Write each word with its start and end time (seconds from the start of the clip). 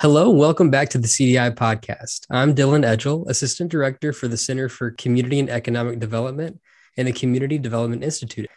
Hello, 0.00 0.30
welcome 0.30 0.70
back 0.70 0.90
to 0.90 0.98
the 0.98 1.08
CDI 1.08 1.56
podcast. 1.56 2.24
I'm 2.30 2.54
Dylan 2.54 2.84
Edgel, 2.84 3.28
Assistant 3.28 3.68
Director 3.68 4.12
for 4.12 4.28
the 4.28 4.36
Center 4.36 4.68
for 4.68 4.92
Community 4.92 5.40
and 5.40 5.50
Economic 5.50 5.98
Development 5.98 6.60
and 6.96 7.08
the 7.08 7.12
Community 7.12 7.58
Development 7.58 8.04
Institute. 8.04 8.48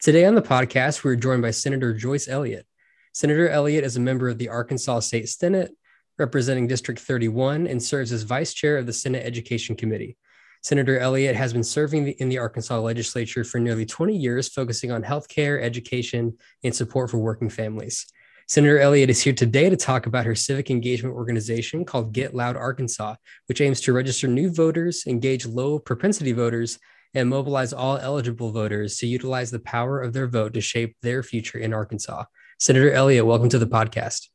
Today 0.00 0.24
on 0.24 0.36
the 0.36 0.40
podcast, 0.40 1.02
we're 1.02 1.16
joined 1.16 1.42
by 1.42 1.50
Senator 1.50 1.94
Joyce 1.94 2.28
Elliott. 2.28 2.64
Senator 3.12 3.48
Elliott 3.48 3.82
is 3.82 3.96
a 3.96 4.00
member 4.00 4.28
of 4.28 4.38
the 4.38 4.48
Arkansas 4.48 5.00
State 5.00 5.28
Senate, 5.28 5.72
representing 6.16 6.68
District 6.68 7.00
31, 7.00 7.66
and 7.66 7.82
serves 7.82 8.12
as 8.12 8.22
Vice 8.22 8.54
Chair 8.54 8.78
of 8.78 8.86
the 8.86 8.92
Senate 8.92 9.26
Education 9.26 9.74
Committee. 9.74 10.16
Senator 10.62 11.00
Elliott 11.00 11.34
has 11.34 11.52
been 11.52 11.64
serving 11.64 12.06
in 12.06 12.28
the 12.28 12.38
Arkansas 12.38 12.78
legislature 12.78 13.42
for 13.42 13.58
nearly 13.58 13.84
20 13.84 14.16
years, 14.16 14.48
focusing 14.48 14.92
on 14.92 15.02
healthcare, 15.02 15.60
education, 15.60 16.38
and 16.62 16.72
support 16.72 17.10
for 17.10 17.18
working 17.18 17.50
families. 17.50 18.06
Senator 18.46 18.78
Elliott 18.78 19.08
is 19.08 19.22
here 19.22 19.32
today 19.32 19.70
to 19.70 19.76
talk 19.76 20.04
about 20.04 20.26
her 20.26 20.34
civic 20.34 20.70
engagement 20.70 21.14
organization 21.14 21.82
called 21.82 22.12
Get 22.12 22.34
Loud 22.34 22.56
Arkansas, 22.56 23.14
which 23.46 23.62
aims 23.62 23.80
to 23.80 23.94
register 23.94 24.28
new 24.28 24.52
voters, 24.52 25.04
engage 25.06 25.46
low 25.46 25.78
propensity 25.78 26.32
voters, 26.32 26.78
and 27.14 27.30
mobilize 27.30 27.72
all 27.72 27.96
eligible 27.96 28.52
voters 28.52 28.98
to 28.98 29.06
utilize 29.06 29.50
the 29.50 29.60
power 29.60 30.02
of 30.02 30.12
their 30.12 30.26
vote 30.26 30.52
to 30.54 30.60
shape 30.60 30.94
their 31.00 31.22
future 31.22 31.56
in 31.56 31.72
Arkansas. 31.72 32.24
Senator 32.58 32.90
Elliott, 32.90 33.24
welcome 33.24 33.48
to 33.48 33.58
the 33.58 33.66
podcast. 33.66 34.28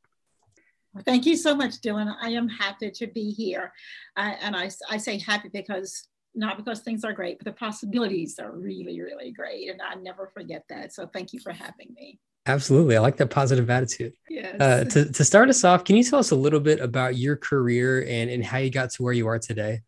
Thank 1.05 1.27
you 1.27 1.37
so 1.37 1.53
much, 1.53 1.73
Dylan. 1.73 2.11
I 2.19 2.29
am 2.29 2.49
happy 2.49 2.89
to 2.89 3.05
be 3.05 3.29
here. 3.29 3.71
Uh, 4.17 4.33
and 4.41 4.55
I, 4.55 4.71
I 4.89 4.97
say 4.97 5.19
happy 5.19 5.49
because 5.53 6.07
not 6.33 6.57
because 6.57 6.79
things 6.79 7.03
are 7.03 7.13
great, 7.13 7.37
but 7.37 7.45
the 7.45 7.53
possibilities 7.59 8.39
are 8.39 8.51
really, 8.51 9.01
really 9.01 9.31
great. 9.31 9.69
And 9.69 9.81
I 9.83 9.95
never 9.95 10.31
forget 10.33 10.63
that. 10.69 10.93
So 10.93 11.05
thank 11.05 11.31
you 11.31 11.39
for 11.39 11.51
having 11.51 11.93
me. 11.95 12.19
Absolutely. 12.49 12.97
I 12.97 12.99
like 12.99 13.17
that 13.17 13.29
positive 13.29 13.69
attitude. 13.69 14.13
Yes. 14.27 14.59
Uh, 14.59 14.83
to, 14.85 15.11
to 15.11 15.23
start 15.23 15.49
us 15.49 15.63
off, 15.63 15.83
can 15.83 15.95
you 15.95 16.03
tell 16.03 16.17
us 16.17 16.31
a 16.31 16.35
little 16.35 16.59
bit 16.59 16.79
about 16.79 17.15
your 17.15 17.35
career 17.35 18.03
and, 18.07 18.27
and 18.31 18.43
how 18.43 18.57
you 18.57 18.71
got 18.71 18.89
to 18.89 19.03
where 19.03 19.13
you 19.13 19.27
are 19.27 19.37
today? 19.37 19.81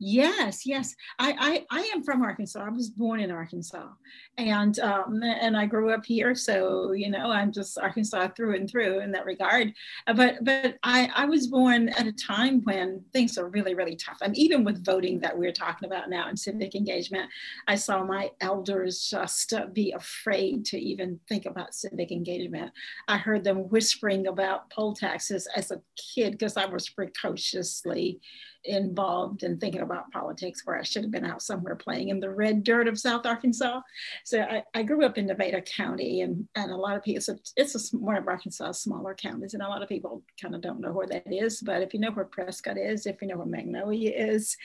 Yes, 0.00 0.64
yes. 0.64 0.94
I, 1.18 1.64
I, 1.70 1.80
I 1.80 1.82
am 1.92 2.04
from 2.04 2.22
Arkansas. 2.22 2.64
I 2.64 2.68
was 2.68 2.88
born 2.88 3.18
in 3.18 3.32
Arkansas, 3.32 3.88
and 4.36 4.78
um, 4.78 5.20
and 5.24 5.56
I 5.56 5.66
grew 5.66 5.90
up 5.90 6.06
here. 6.06 6.36
So 6.36 6.92
you 6.92 7.10
know, 7.10 7.32
I'm 7.32 7.50
just 7.50 7.76
Arkansas 7.78 8.28
through 8.36 8.54
and 8.54 8.70
through 8.70 9.00
in 9.00 9.10
that 9.12 9.24
regard. 9.24 9.72
But 10.06 10.44
but 10.44 10.78
I, 10.84 11.10
I 11.16 11.24
was 11.24 11.48
born 11.48 11.88
at 11.88 12.06
a 12.06 12.12
time 12.12 12.62
when 12.62 13.02
things 13.12 13.36
are 13.38 13.48
really 13.48 13.74
really 13.74 13.96
tough. 13.96 14.18
And 14.22 14.38
even 14.38 14.62
with 14.62 14.84
voting 14.84 15.18
that 15.20 15.36
we're 15.36 15.52
talking 15.52 15.88
about 15.88 16.08
now 16.08 16.28
and 16.28 16.38
civic 16.38 16.76
engagement, 16.76 17.28
I 17.66 17.74
saw 17.74 18.04
my 18.04 18.30
elders 18.40 19.08
just 19.10 19.52
be 19.72 19.90
afraid 19.90 20.64
to 20.66 20.78
even 20.78 21.18
think 21.28 21.44
about 21.44 21.74
civic 21.74 22.12
engagement. 22.12 22.70
I 23.08 23.16
heard 23.16 23.42
them 23.42 23.68
whispering 23.68 24.28
about 24.28 24.70
poll 24.70 24.94
taxes 24.94 25.48
as 25.56 25.72
a 25.72 25.82
kid 26.14 26.32
because 26.32 26.56
I 26.56 26.66
was 26.66 26.88
precociously 26.88 28.20
involved 28.64 29.42
in 29.42 29.58
thinking 29.58 29.80
about 29.80 30.10
politics 30.10 30.62
where 30.64 30.78
I 30.78 30.82
should 30.82 31.02
have 31.02 31.10
been 31.10 31.24
out 31.24 31.42
somewhere 31.42 31.76
playing 31.76 32.08
in 32.08 32.20
the 32.20 32.30
red 32.30 32.64
dirt 32.64 32.88
of 32.88 32.98
South 32.98 33.24
Arkansas. 33.26 33.80
So 34.24 34.40
I, 34.40 34.62
I 34.74 34.82
grew 34.82 35.04
up 35.04 35.18
in 35.18 35.26
Nevada 35.26 35.62
County 35.62 36.22
and, 36.22 36.48
and 36.54 36.70
a 36.70 36.76
lot 36.76 36.96
of 36.96 37.02
people, 37.02 37.18
it's, 37.18 37.52
it's 37.56 37.92
a, 37.92 37.96
one 37.96 38.16
of 38.16 38.26
Arkansas' 38.26 38.72
smaller 38.72 39.14
counties 39.14 39.54
and 39.54 39.62
a 39.62 39.68
lot 39.68 39.82
of 39.82 39.88
people 39.88 40.22
kind 40.40 40.54
of 40.54 40.60
don't 40.60 40.80
know 40.80 40.92
where 40.92 41.06
that 41.06 41.32
is. 41.32 41.60
But 41.60 41.82
if 41.82 41.94
you 41.94 42.00
know 42.00 42.10
where 42.10 42.24
Prescott 42.24 42.78
is, 42.78 43.06
if 43.06 43.22
you 43.22 43.28
know 43.28 43.36
where 43.36 43.46
Magnolia 43.46 44.12
is, 44.14 44.56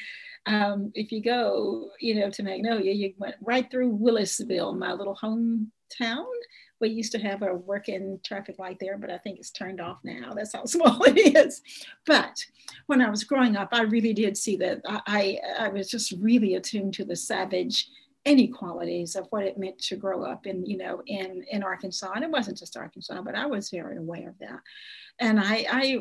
um, 0.45 0.91
if 0.93 1.11
you 1.11 1.21
go, 1.21 1.89
you 1.99 2.15
know, 2.15 2.29
to 2.29 2.43
Magnolia, 2.43 2.91
you 2.91 3.13
went 3.17 3.35
right 3.41 3.69
through 3.69 3.97
Willisville, 3.97 4.77
my 4.77 4.93
little 4.93 5.15
hometown 5.15 6.25
we 6.83 6.89
used 6.89 7.13
to 7.13 7.19
have 7.19 7.41
a 7.41 7.55
working 7.55 8.19
traffic 8.23 8.59
light 8.59 8.77
there, 8.79 8.97
but 8.97 9.09
I 9.09 9.17
think 9.17 9.39
it's 9.39 9.49
turned 9.49 9.79
off 9.79 9.99
now. 10.03 10.33
That's 10.33 10.53
how 10.53 10.65
small 10.65 11.01
it 11.03 11.35
is. 11.35 11.61
But 12.05 12.45
when 12.87 13.01
I 13.01 13.09
was 13.09 13.23
growing 13.23 13.55
up, 13.55 13.69
I 13.71 13.83
really 13.83 14.13
did 14.13 14.37
see 14.37 14.57
that 14.57 14.81
I, 14.85 15.39
I, 15.57 15.69
was 15.69 15.89
just 15.89 16.11
really 16.19 16.55
attuned 16.55 16.93
to 16.95 17.05
the 17.05 17.15
savage 17.15 17.87
inequalities 18.25 19.15
of 19.15 19.27
what 19.31 19.43
it 19.43 19.57
meant 19.57 19.77
to 19.77 19.97
grow 19.97 20.23
up 20.23 20.47
in, 20.47 20.65
you 20.65 20.77
know, 20.77 21.01
in, 21.07 21.43
in 21.51 21.61
Arkansas. 21.61 22.11
And 22.15 22.23
it 22.23 22.31
wasn't 22.31 22.57
just 22.57 22.77
Arkansas, 22.77 23.21
but 23.21 23.35
I 23.35 23.45
was 23.45 23.69
very 23.69 23.97
aware 23.97 24.29
of 24.29 24.39
that. 24.39 24.59
And 25.19 25.39
I, 25.39 25.65
I 25.69 25.99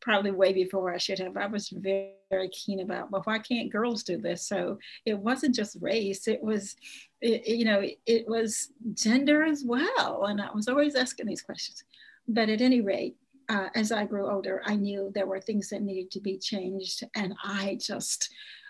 probably 0.00 0.30
way 0.30 0.52
before 0.52 0.92
I 0.92 0.98
should 0.98 1.18
have, 1.18 1.36
I 1.36 1.46
was 1.46 1.70
very, 1.70 2.12
very 2.30 2.50
keen 2.50 2.80
about, 2.80 3.10
well, 3.10 3.22
why 3.24 3.38
can't 3.38 3.72
girls 3.72 4.02
do 4.02 4.18
this? 4.18 4.46
So 4.46 4.78
it 5.06 5.18
wasn't 5.18 5.54
just 5.54 5.78
race, 5.80 6.28
it 6.28 6.42
was, 6.42 6.76
it, 7.20 7.48
you 7.48 7.64
know, 7.64 7.82
it 8.06 8.28
was 8.28 8.68
gender 8.92 9.42
as 9.42 9.64
well. 9.66 10.26
And 10.26 10.40
I 10.40 10.48
was 10.54 10.68
always 10.68 10.94
asking 10.94 11.26
these 11.26 11.42
questions. 11.42 11.84
But 12.28 12.50
at 12.50 12.60
any 12.60 12.82
rate, 12.82 13.16
uh, 13.48 13.68
as 13.74 13.92
I 13.92 14.04
grew 14.04 14.30
older, 14.30 14.62
I 14.64 14.76
knew 14.76 15.10
there 15.14 15.26
were 15.26 15.40
things 15.40 15.70
that 15.70 15.82
needed 15.82 16.10
to 16.12 16.20
be 16.20 16.38
changed. 16.38 17.02
And 17.16 17.34
I 17.42 17.78
just 17.80 18.28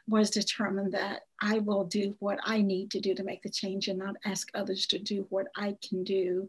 was 0.09 0.31
determined 0.31 0.93
that 0.93 1.23
I 1.41 1.59
will 1.59 1.85
do 1.85 2.17
what 2.19 2.39
I 2.45 2.61
need 2.61 2.91
to 2.93 3.01
do 3.01 3.15
to 3.15 3.23
make 3.23 3.43
the 3.43 3.51
change 3.51 3.89
and 3.89 3.99
not 3.99 4.17
ask 4.25 4.49
others 4.55 4.87
to 4.87 4.99
do 4.99 5.27
what 5.31 5.47
I 5.57 5.77
can 5.87 6.05
do 6.05 6.49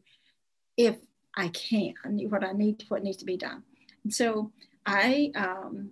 if 0.77 0.97
I 1.35 1.49
can, 1.49 1.93
what 2.29 2.43
I 2.43 2.51
need, 2.51 2.83
what 2.87 3.03
needs 3.03 3.17
to 3.17 3.25
be 3.25 3.37
done. 3.37 3.63
And 4.03 4.13
so 4.13 4.51
I, 4.85 5.31
um, 5.35 5.91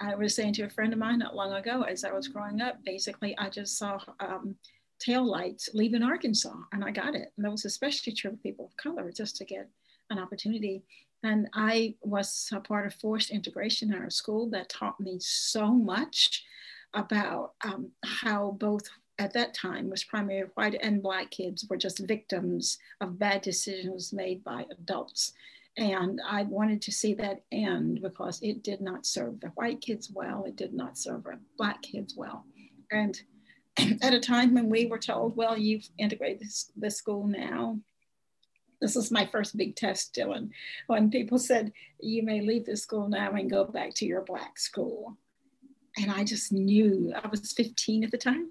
I 0.00 0.14
was 0.14 0.34
saying 0.34 0.54
to 0.54 0.62
a 0.64 0.70
friend 0.70 0.92
of 0.92 0.98
mine 0.98 1.18
not 1.18 1.34
long 1.34 1.52
ago, 1.54 1.82
as 1.82 2.04
I 2.04 2.12
was 2.12 2.28
growing 2.28 2.60
up, 2.60 2.78
basically 2.84 3.36
I 3.36 3.48
just 3.48 3.78
saw 3.78 3.98
um, 4.20 4.54
tail 5.00 5.24
lights 5.24 5.70
leaving 5.74 6.02
Arkansas, 6.02 6.54
and 6.72 6.84
I 6.84 6.90
got 6.90 7.14
it. 7.14 7.32
And 7.36 7.44
that 7.44 7.50
was 7.50 7.64
especially 7.64 8.12
true 8.12 8.32
for 8.32 8.36
people 8.36 8.66
of 8.66 8.76
color, 8.76 9.10
just 9.10 9.36
to 9.36 9.44
get 9.44 9.68
an 10.10 10.18
opportunity. 10.18 10.82
And 11.22 11.48
I 11.52 11.94
was 12.02 12.48
a 12.52 12.60
part 12.60 12.86
of 12.86 12.94
forced 12.94 13.30
integration 13.30 13.92
in 13.92 14.00
our 14.00 14.10
school 14.10 14.48
that 14.50 14.68
taught 14.68 15.00
me 15.00 15.18
so 15.20 15.72
much 15.72 16.44
about 16.94 17.52
um, 17.64 17.90
how 18.04 18.56
both 18.58 18.88
at 19.18 19.32
that 19.34 19.54
time 19.54 19.90
was 19.90 20.04
primarily 20.04 20.50
white 20.54 20.78
and 20.80 21.02
black 21.02 21.30
kids 21.30 21.66
were 21.68 21.76
just 21.76 22.06
victims 22.06 22.78
of 23.00 23.18
bad 23.18 23.42
decisions 23.42 24.12
made 24.12 24.44
by 24.44 24.64
adults. 24.70 25.32
And 25.76 26.20
I 26.26 26.42
wanted 26.44 26.82
to 26.82 26.92
see 26.92 27.14
that 27.14 27.42
end 27.52 28.00
because 28.02 28.40
it 28.42 28.62
did 28.62 28.80
not 28.80 29.06
serve 29.06 29.40
the 29.40 29.48
white 29.48 29.80
kids 29.80 30.10
well, 30.12 30.44
it 30.44 30.56
did 30.56 30.72
not 30.72 30.98
serve 30.98 31.24
the 31.24 31.38
black 31.56 31.82
kids 31.82 32.14
well. 32.16 32.44
And 32.90 33.20
at 34.02 34.14
a 34.14 34.20
time 34.20 34.54
when 34.54 34.68
we 34.68 34.86
were 34.86 34.98
told, 34.98 35.36
well, 35.36 35.56
you've 35.56 35.88
integrated 35.98 36.40
this, 36.40 36.70
this 36.76 36.96
school 36.96 37.26
now. 37.26 37.78
This 38.80 38.94
is 38.94 39.10
my 39.10 39.26
first 39.26 39.56
big 39.56 39.74
test, 39.74 40.14
Dylan. 40.14 40.50
When 40.86 41.10
people 41.10 41.38
said, 41.38 41.72
you 42.00 42.22
may 42.22 42.40
leave 42.40 42.66
this 42.66 42.82
school 42.82 43.08
now 43.08 43.32
and 43.32 43.50
go 43.50 43.64
back 43.64 43.94
to 43.94 44.06
your 44.06 44.22
black 44.22 44.58
school. 44.58 45.16
And 45.96 46.10
I 46.10 46.24
just 46.24 46.52
knew, 46.52 47.12
I 47.14 47.26
was 47.28 47.52
15 47.52 48.04
at 48.04 48.10
the 48.10 48.18
time 48.18 48.50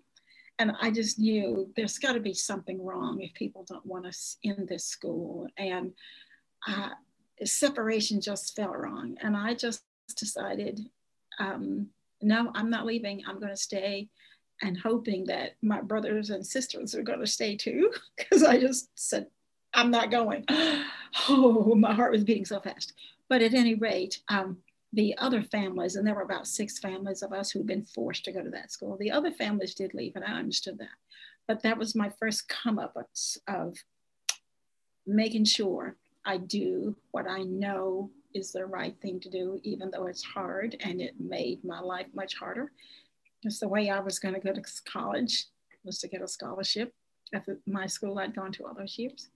and 0.60 0.72
I 0.82 0.92
just 0.92 1.20
knew 1.20 1.70
there's 1.76 2.00
got 2.00 2.14
to 2.14 2.20
be 2.20 2.34
something 2.34 2.84
wrong 2.84 3.22
if 3.22 3.34
people 3.34 3.66
don't 3.68 3.86
want 3.86 4.08
us 4.08 4.38
in 4.44 4.66
this 4.68 4.86
school. 4.86 5.48
And 5.58 5.94
uh, 6.68 6.90
separation 7.44 8.22
just 8.22 8.56
felt 8.56 8.76
wrong. 8.76 9.18
And 9.22 9.38
I 9.38 9.54
just 9.54 9.84
decided, 10.16 10.82
um, 11.40 11.88
no, 12.22 12.52
I'm 12.56 12.70
not 12.70 12.86
leaving. 12.86 13.24
I'm 13.28 13.40
going 13.40 13.52
to 13.52 13.58
stay 13.58 14.10
and 14.64 14.78
hoping 14.78 15.26
that 15.26 15.52
my 15.62 15.82
brothers 15.82 16.32
and 16.32 16.46
sisters 16.46 16.96
are 16.96 17.04
going 17.04 17.20
to 17.20 17.28
stay 17.28 17.56
too. 17.56 17.92
Because 18.18 18.44
I 18.44 18.60
just 18.60 18.90
said, 18.96 19.28
I'm 19.74 19.92
not 19.92 20.12
going. 20.12 20.46
Oh, 21.30 21.74
my 21.74 21.94
heart 21.94 22.12
was 22.12 22.26
beating 22.26 22.46
so 22.46 22.60
fast. 22.60 22.94
But 23.30 23.42
at 23.42 23.54
any 23.54 23.76
rate, 23.76 24.20
um, 24.28 24.58
the 24.94 25.18
other 25.18 25.42
families, 25.42 25.96
and 25.96 26.08
there 26.08 26.16
were 26.16 26.22
about 26.22 26.48
six 26.48 26.80
families 26.80 27.22
of 27.22 27.34
us 27.34 27.52
who'd 27.52 27.68
been 27.68 27.86
forced 27.86 28.24
to 28.26 28.32
go 28.32 28.42
to 28.42 28.50
that 28.52 28.72
school. 28.72 28.98
The 28.98 29.12
other 29.12 29.32
families 29.32 29.76
did 29.76 29.94
leave, 29.94 30.16
and 30.16 30.24
I 30.24 30.40
understood 30.40 30.78
that. 30.80 30.88
But 31.48 31.62
that 31.64 31.78
was 31.78 31.96
my 31.96 32.12
first 32.20 32.48
come 32.48 32.80
up 32.80 32.96
of 33.48 33.78
making 35.06 35.46
sure 35.46 35.96
I 36.26 36.38
do 36.38 36.96
what 37.12 37.28
I 37.28 37.44
know 37.44 38.12
is 38.34 38.52
the 38.52 38.66
right 38.66 38.96
thing 39.02 39.20
to 39.22 39.30
do, 39.30 39.60
even 39.64 39.90
though 39.92 40.08
it's 40.08 40.24
hard 40.24 40.76
and 40.82 41.02
it 41.02 41.16
made 41.20 41.64
my 41.64 41.80
life 41.80 42.08
much 42.14 42.36
harder. 42.36 42.72
Just 43.44 43.62
the 43.62 43.68
way 43.68 43.90
I 43.90 44.00
was 44.00 44.20
going 44.20 44.34
to 44.34 44.42
go 44.42 44.54
to 44.54 44.62
college 44.86 45.46
was 45.84 46.00
to 46.00 46.08
get 46.08 46.22
a 46.22 46.28
scholarship 46.28 46.94
at 47.34 47.46
the, 47.46 47.60
my 47.66 47.88
school 47.88 48.20
I'd 48.20 48.36
gone 48.36 48.52
to 48.54 48.66
all 48.66 48.74
those 48.74 48.98
years 48.98 49.30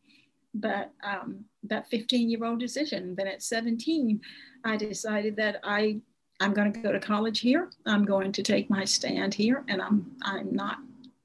but 0.54 0.92
um, 1.04 1.46
that 1.64 1.90
15 1.90 2.30
year 2.30 2.46
old 2.46 2.60
decision. 2.60 3.16
Then 3.16 3.28
at 3.28 3.44
17, 3.44 4.22
I 4.64 4.78
decided 4.78 5.36
that 5.38 5.60
I 5.64 6.02
I'm 6.40 6.54
going 6.54 6.74
to 6.74 6.80
go 6.80 6.92
to 6.92 7.00
college 7.00 7.40
here. 7.40 7.70
I'm 7.86 8.04
going 8.04 8.32
to 8.32 8.42
take 8.42 8.68
my 8.70 8.84
stand 8.84 9.34
here, 9.34 9.64
and 9.68 9.82
I'm 9.82 10.12
I'm 10.24 10.54
not 10.54 10.78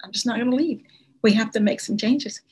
I'm 0.04 0.12
just 0.12 0.26
not 0.26 0.36
going 0.36 0.50
to 0.50 0.56
leave. 0.56 0.82
We 1.22 1.32
have 1.32 1.50
to 1.52 1.60
make 1.60 1.80
some 1.80 1.96
changes. 1.96 2.42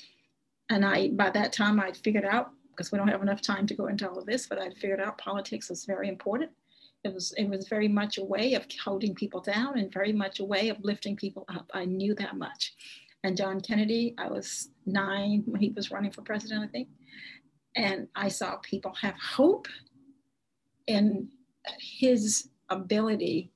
And 0.71 0.85
I 0.85 1.11
by 1.11 1.31
that 1.31 1.53
time 1.53 1.79
I'd 1.79 1.97
figured 1.97 2.25
out 2.25 2.51
because 2.71 2.91
we 2.91 2.99
don't 2.99 3.09
have 3.09 3.23
enough 3.23 3.43
time 3.43 3.67
to 3.67 3.75
go 3.75 3.87
into 3.87 4.09
all 4.09 4.19
of 4.19 4.27
this, 4.27 4.47
but 4.47 4.59
I'd 4.59 4.77
figured 4.77 5.01
out 5.01 5.19
politics 5.19 5.69
was 5.69 5.85
very 5.85 6.09
important. 6.09 6.51
It 7.05 7.13
was 7.13 7.35
it 7.37 7.49
was 7.49 7.69
very 7.69 7.87
much 7.87 8.17
a 8.17 8.25
way 8.25 8.55
of 8.55 8.67
holding 8.83 9.15
people 9.15 9.41
down 9.41 9.79
and 9.79 9.93
very 9.93 10.13
much 10.13 10.41
a 10.41 10.45
way 10.45 10.71
of 10.71 10.83
lifting 10.83 11.17
people 11.17 11.45
up. 11.49 11.71
I 11.75 11.85
knew 11.85 12.15
that 12.15 12.37
much 12.37 12.73
and 13.25 13.37
John 13.37 13.61
Kennedy. 13.61 14.15
I 14.19 14.29
was 14.29 14.69
nine 14.87 15.43
when 15.47 15.61
he 15.61 15.71
was 15.71 15.91
running 15.91 16.13
for 16.13 16.23
president, 16.23 16.63
I 16.63 16.69
think. 16.69 16.89
And 17.75 18.07
I 18.15 18.29
saw 18.29 18.57
people 18.57 18.95
have 19.01 19.15
hope 19.19 19.67
in 20.87 21.29
his 21.81 22.51
ability 22.69 23.51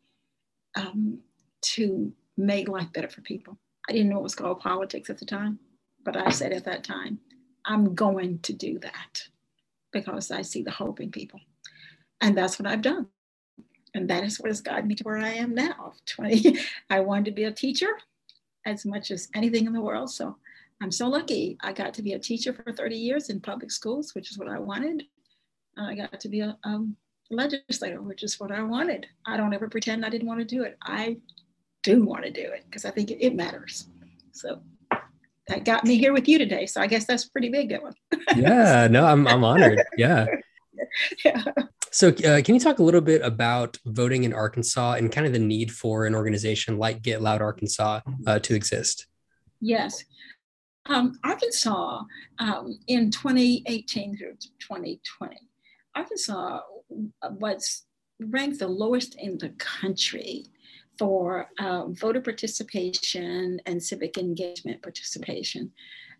um, 0.74 1.20
to 1.60 2.12
make 2.36 2.68
life 2.68 2.92
better 2.92 3.08
for 3.08 3.20
people. 3.20 3.58
I 3.88 3.92
didn't 3.92 4.08
know 4.08 4.18
it 4.18 4.22
was 4.22 4.34
called 4.34 4.60
politics 4.60 5.10
at 5.10 5.18
the 5.18 5.26
time, 5.26 5.58
but 6.04 6.16
I 6.16 6.30
said 6.30 6.52
at 6.52 6.64
that 6.64 6.82
time, 6.82 7.20
I'm 7.64 7.94
going 7.94 8.40
to 8.40 8.52
do 8.52 8.78
that 8.80 9.22
because 9.92 10.30
I 10.30 10.42
see 10.42 10.62
the 10.62 10.70
hope 10.70 11.00
in 11.00 11.10
people. 11.10 11.40
And 12.20 12.36
that's 12.36 12.58
what 12.58 12.66
I've 12.66 12.82
done. 12.82 13.08
And 13.94 14.08
that 14.08 14.24
is 14.24 14.40
what 14.40 14.48
has 14.48 14.60
guided 14.60 14.86
me 14.86 14.94
to 14.96 15.04
where 15.04 15.18
I 15.18 15.30
am 15.34 15.54
now. 15.54 15.92
20, 16.06 16.58
I 16.90 17.00
wanted 17.00 17.26
to 17.26 17.30
be 17.32 17.44
a 17.44 17.52
teacher 17.52 17.98
as 18.68 18.86
much 18.86 19.10
as 19.10 19.28
anything 19.34 19.66
in 19.66 19.72
the 19.72 19.80
world. 19.80 20.10
So 20.10 20.36
I'm 20.80 20.92
so 20.92 21.08
lucky. 21.08 21.56
I 21.62 21.72
got 21.72 21.94
to 21.94 22.02
be 22.02 22.12
a 22.12 22.18
teacher 22.18 22.52
for 22.52 22.72
30 22.72 22.96
years 22.96 23.30
in 23.30 23.40
public 23.40 23.70
schools, 23.70 24.14
which 24.14 24.30
is 24.30 24.38
what 24.38 24.48
I 24.48 24.58
wanted. 24.58 25.04
I 25.76 25.94
got 25.94 26.20
to 26.20 26.28
be 26.28 26.40
a 26.40 26.56
um, 26.64 26.96
legislator, 27.30 28.00
which 28.02 28.22
is 28.22 28.38
what 28.40 28.52
I 28.52 28.62
wanted. 28.62 29.06
I 29.26 29.36
don't 29.36 29.54
ever 29.54 29.68
pretend 29.68 30.04
I 30.04 30.08
didn't 30.08 30.28
want 30.28 30.40
to 30.40 30.44
do 30.44 30.62
it. 30.62 30.76
I 30.82 31.18
do 31.82 32.04
want 32.04 32.24
to 32.24 32.30
do 32.30 32.42
it 32.42 32.64
because 32.66 32.84
I 32.84 32.90
think 32.90 33.10
it, 33.10 33.24
it, 33.24 33.34
matters. 33.34 33.88
So 34.32 34.60
that 35.46 35.64
got 35.64 35.84
me 35.84 35.96
here 35.96 36.12
with 36.12 36.28
you 36.28 36.38
today. 36.38 36.66
So 36.66 36.80
I 36.80 36.86
guess 36.86 37.06
that's 37.06 37.28
pretty 37.28 37.48
big, 37.48 37.70
that 37.70 37.82
one. 37.82 37.94
yeah, 38.36 38.88
no, 38.90 39.04
I'm, 39.04 39.26
I'm 39.26 39.44
honored. 39.44 39.82
Yeah. 39.96 40.26
yeah. 41.24 41.44
So, 41.90 42.08
uh, 42.08 42.42
can 42.42 42.54
you 42.54 42.60
talk 42.60 42.78
a 42.78 42.82
little 42.82 43.00
bit 43.00 43.22
about 43.22 43.78
voting 43.86 44.24
in 44.24 44.32
Arkansas 44.32 44.94
and 44.94 45.10
kind 45.10 45.26
of 45.26 45.32
the 45.32 45.38
need 45.38 45.72
for 45.72 46.06
an 46.06 46.14
organization 46.14 46.78
like 46.78 47.02
Get 47.02 47.22
Loud 47.22 47.40
Arkansas 47.40 48.00
uh, 48.26 48.38
to 48.40 48.54
exist? 48.54 49.06
Yes. 49.60 50.04
Um, 50.86 51.18
Arkansas 51.24 52.02
um, 52.38 52.78
in 52.86 53.10
2018 53.10 54.16
through 54.16 54.36
2020, 54.58 55.36
Arkansas 55.94 56.60
was 57.38 57.84
ranked 58.20 58.58
the 58.58 58.68
lowest 58.68 59.16
in 59.16 59.38
the 59.38 59.50
country 59.50 60.46
for 60.98 61.48
uh, 61.60 61.86
voter 61.88 62.20
participation 62.20 63.60
and 63.66 63.82
civic 63.82 64.18
engagement 64.18 64.82
participation. 64.82 65.70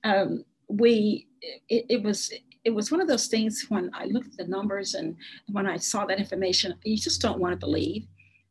Um, 0.04 0.44
we 0.68 1.26
it, 1.68 1.86
it, 1.88 2.02
was 2.02 2.30
it 2.68 2.74
was 2.74 2.90
one 2.90 3.00
of 3.00 3.08
those 3.08 3.28
things 3.28 3.64
when 3.70 3.90
I 3.94 4.04
looked 4.04 4.32
at 4.32 4.36
the 4.36 4.46
numbers 4.46 4.92
and 4.92 5.16
when 5.50 5.66
I 5.66 5.78
saw 5.78 6.04
that 6.04 6.18
information, 6.18 6.74
you 6.84 6.98
just 6.98 7.22
don't 7.22 7.40
want 7.40 7.52
to 7.52 7.66
believe. 7.66 8.06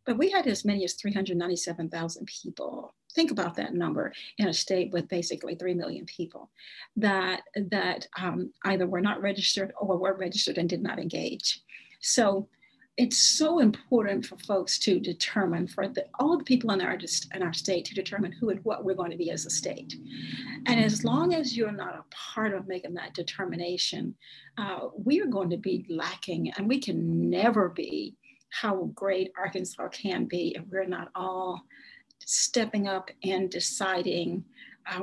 But 0.07 0.17
we 0.17 0.31
had 0.31 0.47
as 0.47 0.65
many 0.65 0.83
as 0.83 0.95
397,000 0.95 2.25
people. 2.25 2.95
Think 3.13 3.29
about 3.29 3.53
that 3.57 3.75
number 3.75 4.11
in 4.39 4.47
a 4.47 4.53
state 4.53 4.91
with 4.91 5.07
basically 5.07 5.53
3 5.53 5.75
million 5.75 6.07
people 6.07 6.49
that, 6.95 7.43
that 7.69 8.07
um, 8.19 8.51
either 8.65 8.87
were 8.87 9.01
not 9.01 9.21
registered 9.21 9.71
or 9.79 9.99
were 9.99 10.17
registered 10.17 10.57
and 10.57 10.67
did 10.67 10.81
not 10.81 10.97
engage. 10.97 11.61
So 12.01 12.49
it's 12.97 13.37
so 13.37 13.59
important 13.59 14.25
for 14.25 14.37
folks 14.39 14.79
to 14.79 14.99
determine 14.99 15.67
for 15.67 15.87
the, 15.87 16.05
all 16.19 16.37
the 16.37 16.43
people 16.43 16.71
in 16.71 16.81
our 16.81 16.97
in 17.35 17.43
our 17.43 17.53
state 17.53 17.85
to 17.85 17.93
determine 17.93 18.31
who 18.31 18.49
and 18.49 18.59
what 18.65 18.83
we're 18.83 18.95
going 18.95 19.11
to 19.11 19.17
be 19.17 19.29
as 19.29 19.45
a 19.45 19.51
state. 19.51 19.95
And 20.65 20.83
as 20.83 21.03
long 21.03 21.33
as 21.35 21.55
you're 21.55 21.71
not 21.71 21.95
a 21.95 22.03
part 22.09 22.53
of 22.53 22.67
making 22.67 22.95
that 22.95 23.13
determination 23.13 24.15
uh, 24.57 24.87
we 24.95 25.21
are 25.21 25.27
going 25.27 25.49
to 25.51 25.57
be 25.57 25.85
lacking 25.89 26.51
and 26.51 26.67
we 26.67 26.79
can 26.79 27.29
never 27.29 27.69
be 27.69 28.15
how 28.49 28.89
great 28.95 29.31
arkansas 29.37 29.87
can 29.89 30.25
be 30.25 30.55
if 30.57 30.63
we're 30.71 30.85
not 30.85 31.09
all 31.13 31.61
stepping 32.25 32.87
up 32.87 33.11
and 33.23 33.51
deciding 33.51 34.43
uh, 34.91 35.01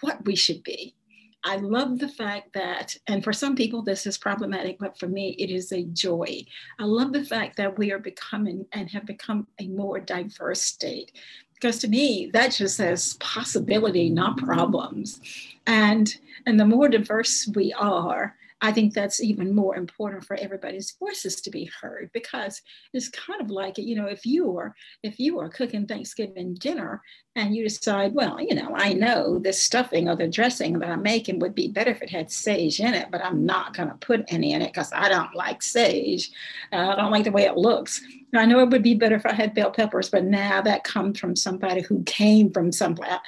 what 0.00 0.22
we 0.26 0.36
should 0.36 0.62
be 0.62 0.94
I 1.42 1.56
love 1.56 1.98
the 1.98 2.08
fact 2.08 2.52
that, 2.52 2.96
and 3.06 3.24
for 3.24 3.32
some 3.32 3.56
people 3.56 3.82
this 3.82 4.06
is 4.06 4.18
problematic, 4.18 4.78
but 4.78 4.98
for 4.98 5.08
me 5.08 5.36
it 5.38 5.50
is 5.50 5.72
a 5.72 5.84
joy. 5.84 6.44
I 6.78 6.84
love 6.84 7.12
the 7.12 7.24
fact 7.24 7.56
that 7.56 7.78
we 7.78 7.92
are 7.92 7.98
becoming 7.98 8.66
and 8.72 8.90
have 8.90 9.06
become 9.06 9.46
a 9.58 9.68
more 9.68 10.00
diverse 10.00 10.62
state. 10.62 11.12
Because 11.54 11.78
to 11.80 11.88
me, 11.88 12.30
that 12.32 12.52
just 12.52 12.76
says 12.76 13.14
possibility, 13.20 14.08
not 14.08 14.38
problems. 14.38 15.20
And, 15.66 16.14
and 16.46 16.58
the 16.58 16.64
more 16.64 16.88
diverse 16.88 17.48
we 17.54 17.72
are, 17.74 18.34
I 18.62 18.72
think 18.72 18.92
that's 18.92 19.22
even 19.22 19.54
more 19.54 19.76
important 19.76 20.24
for 20.24 20.36
everybody's 20.36 20.94
voices 21.00 21.40
to 21.40 21.50
be 21.50 21.70
heard 21.80 22.10
because 22.12 22.60
it's 22.92 23.08
kind 23.08 23.40
of 23.40 23.50
like, 23.50 23.78
you 23.78 23.96
know, 23.96 24.06
if 24.06 24.26
you 24.26 24.56
are 24.58 24.74
if 25.02 25.18
you 25.18 25.40
are 25.40 25.48
cooking 25.48 25.86
Thanksgiving 25.86 26.54
dinner 26.54 27.02
and 27.36 27.54
you 27.54 27.64
decide, 27.64 28.12
well, 28.12 28.38
you 28.40 28.54
know, 28.54 28.72
I 28.74 28.92
know 28.92 29.38
this 29.38 29.62
stuffing 29.62 30.08
or 30.08 30.16
the 30.16 30.28
dressing 30.28 30.78
that 30.80 30.90
I'm 30.90 31.02
making 31.02 31.38
would 31.38 31.54
be 31.54 31.68
better 31.68 31.90
if 31.90 32.02
it 32.02 32.10
had 32.10 32.30
sage 32.30 32.80
in 32.80 32.92
it, 32.92 33.08
but 33.10 33.24
I'm 33.24 33.46
not 33.46 33.74
going 33.74 33.88
to 33.88 33.94
put 33.94 34.24
any 34.28 34.52
in 34.52 34.62
it 34.62 34.72
because 34.72 34.92
I 34.92 35.08
don't 35.08 35.34
like 35.34 35.62
sage. 35.62 36.30
Uh, 36.72 36.88
I 36.88 36.96
don't 36.96 37.12
like 37.12 37.24
the 37.24 37.32
way 37.32 37.44
it 37.44 37.56
looks. 37.56 38.02
I 38.34 38.44
know 38.46 38.60
it 38.60 38.68
would 38.68 38.82
be 38.82 38.94
better 38.94 39.16
if 39.16 39.26
I 39.26 39.32
had 39.32 39.54
bell 39.54 39.70
peppers, 39.70 40.10
but 40.10 40.24
now 40.24 40.60
that 40.62 40.84
comes 40.84 41.18
from 41.18 41.34
somebody 41.34 41.80
who 41.80 42.02
came 42.04 42.52
from 42.52 42.72
somewhere. 42.72 43.20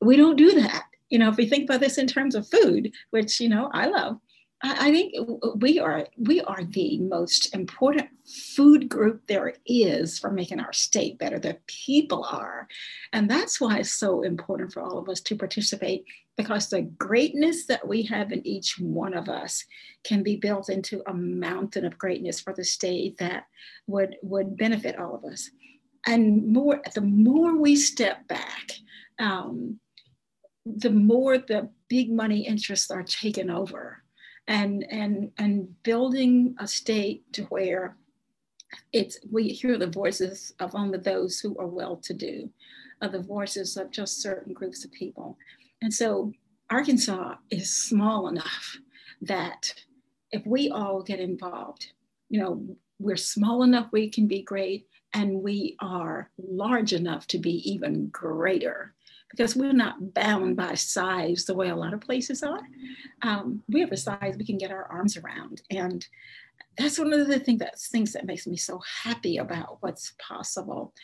We 0.00 0.16
don't 0.16 0.36
do 0.36 0.60
that. 0.60 0.84
You 1.10 1.18
know, 1.18 1.28
if 1.28 1.36
we 1.36 1.46
think 1.46 1.64
about 1.64 1.80
this 1.80 1.98
in 1.98 2.06
terms 2.06 2.34
of 2.34 2.48
food, 2.48 2.92
which, 3.10 3.40
you 3.40 3.48
know, 3.48 3.70
I 3.72 3.86
love, 3.86 4.18
I 4.62 4.90
think 4.90 5.12
we 5.56 5.78
are 5.78 6.06
we 6.16 6.40
are 6.40 6.64
the 6.64 6.98
most 7.00 7.54
important 7.54 8.08
food 8.56 8.88
group 8.88 9.26
there 9.26 9.52
is 9.66 10.18
for 10.18 10.30
making 10.30 10.58
our 10.58 10.72
state 10.72 11.18
better. 11.18 11.38
The 11.38 11.58
people 11.66 12.24
are, 12.30 12.66
and 13.12 13.28
that's 13.30 13.60
why 13.60 13.78
it's 13.78 13.90
so 13.90 14.22
important 14.22 14.72
for 14.72 14.82
all 14.82 14.98
of 14.98 15.08
us 15.08 15.20
to 15.22 15.36
participate 15.36 16.04
because 16.36 16.68
the 16.68 16.82
greatness 16.82 17.66
that 17.66 17.86
we 17.86 18.02
have 18.04 18.32
in 18.32 18.46
each 18.46 18.78
one 18.78 19.12
of 19.12 19.28
us 19.28 19.64
can 20.02 20.22
be 20.22 20.36
built 20.36 20.70
into 20.70 21.02
a 21.06 21.14
mountain 21.14 21.84
of 21.84 21.98
greatness 21.98 22.40
for 22.40 22.54
the 22.54 22.64
state 22.64 23.18
that 23.18 23.44
would 23.86 24.16
would 24.22 24.56
benefit 24.56 24.98
all 24.98 25.14
of 25.14 25.24
us. 25.24 25.50
And 26.06 26.52
more, 26.52 26.80
the 26.94 27.00
more 27.00 27.56
we 27.56 27.76
step 27.76 28.26
back, 28.28 28.72
um, 29.18 29.78
the 30.64 30.90
more 30.90 31.38
the 31.38 31.70
big 31.88 32.10
money 32.10 32.46
interests 32.46 32.90
are 32.90 33.02
taken 33.02 33.50
over 33.50 34.03
and 34.46 34.84
and 34.90 35.30
and 35.38 35.82
building 35.82 36.54
a 36.58 36.66
state 36.66 37.32
to 37.32 37.44
where 37.44 37.96
it's 38.92 39.18
we 39.30 39.48
hear 39.48 39.78
the 39.78 39.86
voices 39.86 40.52
of 40.60 40.74
only 40.74 40.98
those 40.98 41.40
who 41.40 41.56
are 41.58 41.66
well 41.66 41.96
to 41.96 42.12
do 42.12 42.50
of 43.00 43.12
the 43.12 43.22
voices 43.22 43.76
of 43.76 43.90
just 43.90 44.22
certain 44.22 44.52
groups 44.52 44.84
of 44.84 44.92
people. 44.92 45.36
And 45.82 45.92
so 45.92 46.32
arkansas 46.70 47.34
is 47.50 47.74
small 47.74 48.28
enough 48.28 48.78
that 49.22 49.74
if 50.32 50.44
we 50.46 50.70
all 50.70 51.02
get 51.02 51.20
involved 51.20 51.92
you 52.28 52.40
know 52.40 52.76
we're 52.98 53.16
small 53.16 53.62
enough 53.62 53.88
we 53.92 54.08
can 54.08 54.26
be 54.26 54.42
great 54.42 54.86
and 55.12 55.42
we 55.42 55.76
are 55.80 56.30
large 56.38 56.92
enough 56.92 57.26
to 57.28 57.38
be 57.38 57.70
even 57.70 58.08
greater 58.08 58.93
because 59.36 59.56
we're 59.56 59.72
not 59.72 60.14
bound 60.14 60.56
by 60.56 60.74
size 60.74 61.44
the 61.44 61.54
way 61.54 61.68
a 61.68 61.76
lot 61.76 61.92
of 61.92 62.00
places 62.00 62.42
are. 62.42 62.60
Um, 63.22 63.62
we 63.68 63.80
have 63.80 63.90
a 63.90 63.96
size 63.96 64.36
we 64.38 64.44
can 64.44 64.58
get 64.58 64.70
our 64.70 64.84
arms 64.84 65.16
around. 65.16 65.62
And 65.70 66.06
that's 66.78 67.00
one 67.00 67.12
of 67.12 67.26
the 67.26 67.40
thing 67.40 67.58
that, 67.58 67.78
things 67.78 68.12
that 68.12 68.26
makes 68.26 68.46
me 68.46 68.56
so 68.56 68.80
happy 69.02 69.38
about 69.38 69.78
what's 69.80 70.14
possible. 70.18 70.94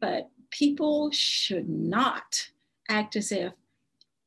But 0.00 0.30
people 0.50 1.10
should 1.10 1.68
not 1.68 2.48
act 2.88 3.16
as 3.16 3.32
if 3.32 3.52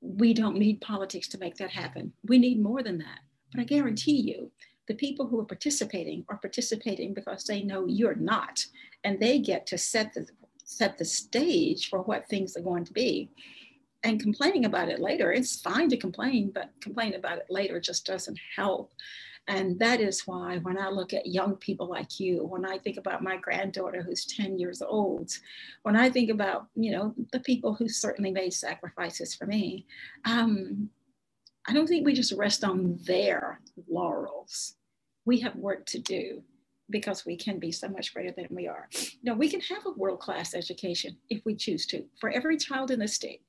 we 0.02 0.34
don't 0.34 0.58
need 0.58 0.82
politics 0.82 1.30
to 1.30 1.38
make 1.38 1.56
that 1.56 1.72
happen. 1.72 2.12
We 2.28 2.38
need 2.38 2.62
more 2.62 2.84
than 2.84 2.98
that. 2.98 3.20
But 3.54 3.62
I 3.62 3.64
guarantee 3.64 4.20
you, 4.20 4.52
the 4.90 4.96
people 4.96 5.26
who 5.26 5.40
are 5.40 5.46
participating 5.46 6.26
are 6.28 6.38
participating 6.38 7.14
because 7.14 7.46
they 7.46 7.64
know 7.64 7.86
you're 7.88 8.16
not, 8.16 8.66
and 9.06 9.18
they 9.20 9.40
get 9.40 9.66
to 9.68 9.78
set 9.78 10.14
the 10.14 10.28
set 10.64 10.98
the 10.98 11.06
stage 11.06 11.90
for 11.90 12.00
what 12.00 12.28
things 12.28 12.56
are 12.56 12.62
going 12.62 12.86
to 12.86 12.94
be. 12.94 13.30
And 14.04 14.20
complaining 14.20 14.66
about 14.66 14.90
it 14.90 15.00
later, 15.00 15.32
it's 15.32 15.62
fine 15.62 15.90
to 15.90 15.98
complain, 15.98 16.52
but 16.54 16.72
complaining 16.82 17.16
about 17.16 17.38
it 17.38 17.46
later 17.50 17.80
just 17.80 18.06
doesn't 18.06 18.40
help. 18.56 18.94
And 19.48 19.78
that 19.80 20.00
is 20.00 20.26
why 20.26 20.58
when 20.60 20.78
I 20.78 20.90
look 20.90 21.14
at 21.14 21.26
young 21.26 21.56
people 21.56 21.88
like 21.88 22.20
you, 22.20 22.46
when 22.46 22.66
I 22.66 22.78
think 22.78 22.98
about 22.98 23.24
my 23.24 23.38
granddaughter 23.38 24.02
who's 24.02 24.26
10 24.26 24.58
years 24.58 24.82
old, 24.82 25.32
when 25.84 25.98
I 25.98 26.10
think 26.10 26.30
about, 26.30 26.68
you 26.76 26.92
know, 26.92 27.14
the 27.32 27.42
people 27.42 27.74
who 27.74 27.90
certainly 27.90 28.32
made 28.32 28.54
sacrifices 28.54 29.36
for 29.36 29.46
me, 29.46 29.86
um, 30.24 30.90
I 31.68 31.74
don't 31.74 31.88
think 31.88 32.06
we 32.06 32.14
just 32.14 32.34
rest 32.34 32.64
on 32.64 32.98
their 33.06 33.60
laurels. 33.90 34.76
We 35.26 35.40
have 35.42 35.56
work 35.56 35.86
to 35.88 36.00
do 36.00 36.44
because 36.90 37.26
we 37.26 37.36
can 37.36 37.60
be 37.60 37.72
so 37.72 37.88
much 37.88 38.14
greater 38.14 38.34
than 38.36 38.48
we 38.50 38.68
are. 38.68 38.90
Now, 39.24 39.34
we 39.34 39.50
can 39.50 39.62
have 39.62 39.86
a 39.86 39.92
world 39.92 40.20
class 40.20 40.54
education 40.54 41.18
if 41.30 41.44
we 41.46 41.56
choose 41.56 41.86
to 41.88 42.04
for 42.20 42.30
every 42.30 42.58
child 42.58 42.92
in 42.92 43.00
the 43.00 43.08
state 43.08 43.42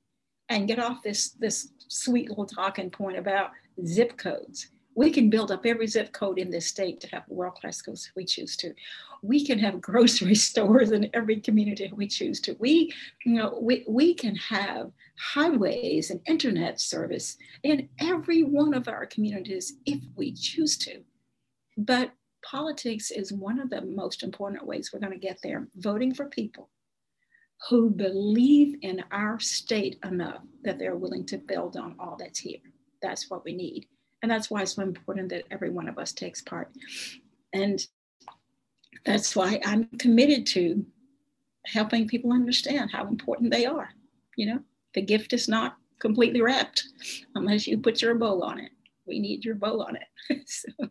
and 0.49 0.69
get 0.69 0.79
off 0.79 1.03
this, 1.03 1.31
this 1.31 1.69
sweet 1.89 2.29
little 2.29 2.47
talking 2.47 2.91
point 2.91 3.19
about 3.19 3.51
zip 3.87 4.17
codes. 4.17 4.69
We 4.97 5.11
can 5.11 5.29
build 5.29 5.51
up 5.51 5.67
every 5.67 5.89
zip 5.89 6.13
code 6.13 6.39
in 6.39 6.51
this 6.51 6.69
state 6.69 7.01
to 7.01 7.09
have 7.09 7.25
world 7.27 7.57
class 7.57 7.79
schools 7.79 8.07
if 8.09 8.15
we 8.15 8.25
choose 8.25 8.57
to. 8.59 8.73
We 9.23 9.45
can 9.45 9.59
have 9.59 9.81
grocery 9.81 10.35
stores 10.37 10.93
in 10.93 11.11
every 11.15 11.41
community 11.41 11.85
if 11.85 11.93
we 11.93 12.07
choose 12.07 12.41
to. 12.43 12.57
We, 12.61 12.95
you 13.25 13.33
know, 13.33 13.59
we, 13.61 13.85
we 13.89 14.15
can 14.15 14.37
have 14.37 14.93
highways 15.19 16.11
and 16.11 16.21
internet 16.29 16.81
service 16.81 17.37
in 17.65 17.89
every 17.99 18.45
one 18.45 18.75
of 18.75 18.87
our 18.87 19.07
communities 19.07 19.75
if 19.85 20.01
we 20.15 20.33
choose 20.33 20.79
to. 20.79 21.03
But 21.77 22.13
politics 22.55 23.11
is 23.11 23.33
one 23.33 23.59
of 23.59 23.69
the 23.69 23.81
most 23.81 24.23
important 24.23 24.65
ways 24.65 24.91
we're 24.93 25.01
going 25.01 25.13
to 25.13 25.19
get 25.19 25.41
there. 25.43 25.67
Voting 25.75 26.15
for 26.15 26.27
people 26.27 26.71
who 27.69 27.91
believe 27.91 28.77
in 28.83 29.03
our 29.11 29.41
state 29.41 29.99
enough 30.05 30.43
that 30.63 30.79
they're 30.79 30.95
willing 30.95 31.27
to 31.27 31.37
build 31.37 31.77
on 31.77 31.97
all 31.99 32.17
that's 32.17 32.39
here. 32.39 32.61
That's 33.03 33.29
what 33.29 33.45
we 33.45 33.55
need. 33.57 33.89
And 34.23 34.31
that's 34.31 34.53
why 34.53 34.63
it's 34.63 34.77
so 34.77 34.83
important 34.83 35.31
that 35.31 35.47
every 35.51 35.71
one 35.71 35.89
of 35.89 35.99
us 35.99 36.13
takes 36.13 36.43
part. 36.43 36.71
And 37.53 37.85
that's 39.05 39.35
why 39.35 39.61
I'm 39.65 39.89
committed 39.99 40.47
to 40.49 40.87
helping 41.67 42.07
people 42.07 42.33
understand 42.33 42.91
how 42.93 43.09
important 43.09 43.51
they 43.51 43.67
are. 43.67 43.89
You 44.37 44.47
know, 44.47 44.61
the 44.95 45.03
gift 45.03 45.33
is 45.33 45.49
not 45.49 45.77
completely 45.99 46.41
wrapped 46.41 46.85
unless 47.35 47.67
you 47.67 47.79
put 47.79 48.01
your 48.01 48.15
bow 48.15 48.43
on 48.43 48.61
it. 48.61 48.71
We 49.07 49.19
need 49.19 49.45
your 49.45 49.57
bow 49.57 49.81
on 49.81 49.97
it. 49.97 50.49
so. 50.49 50.89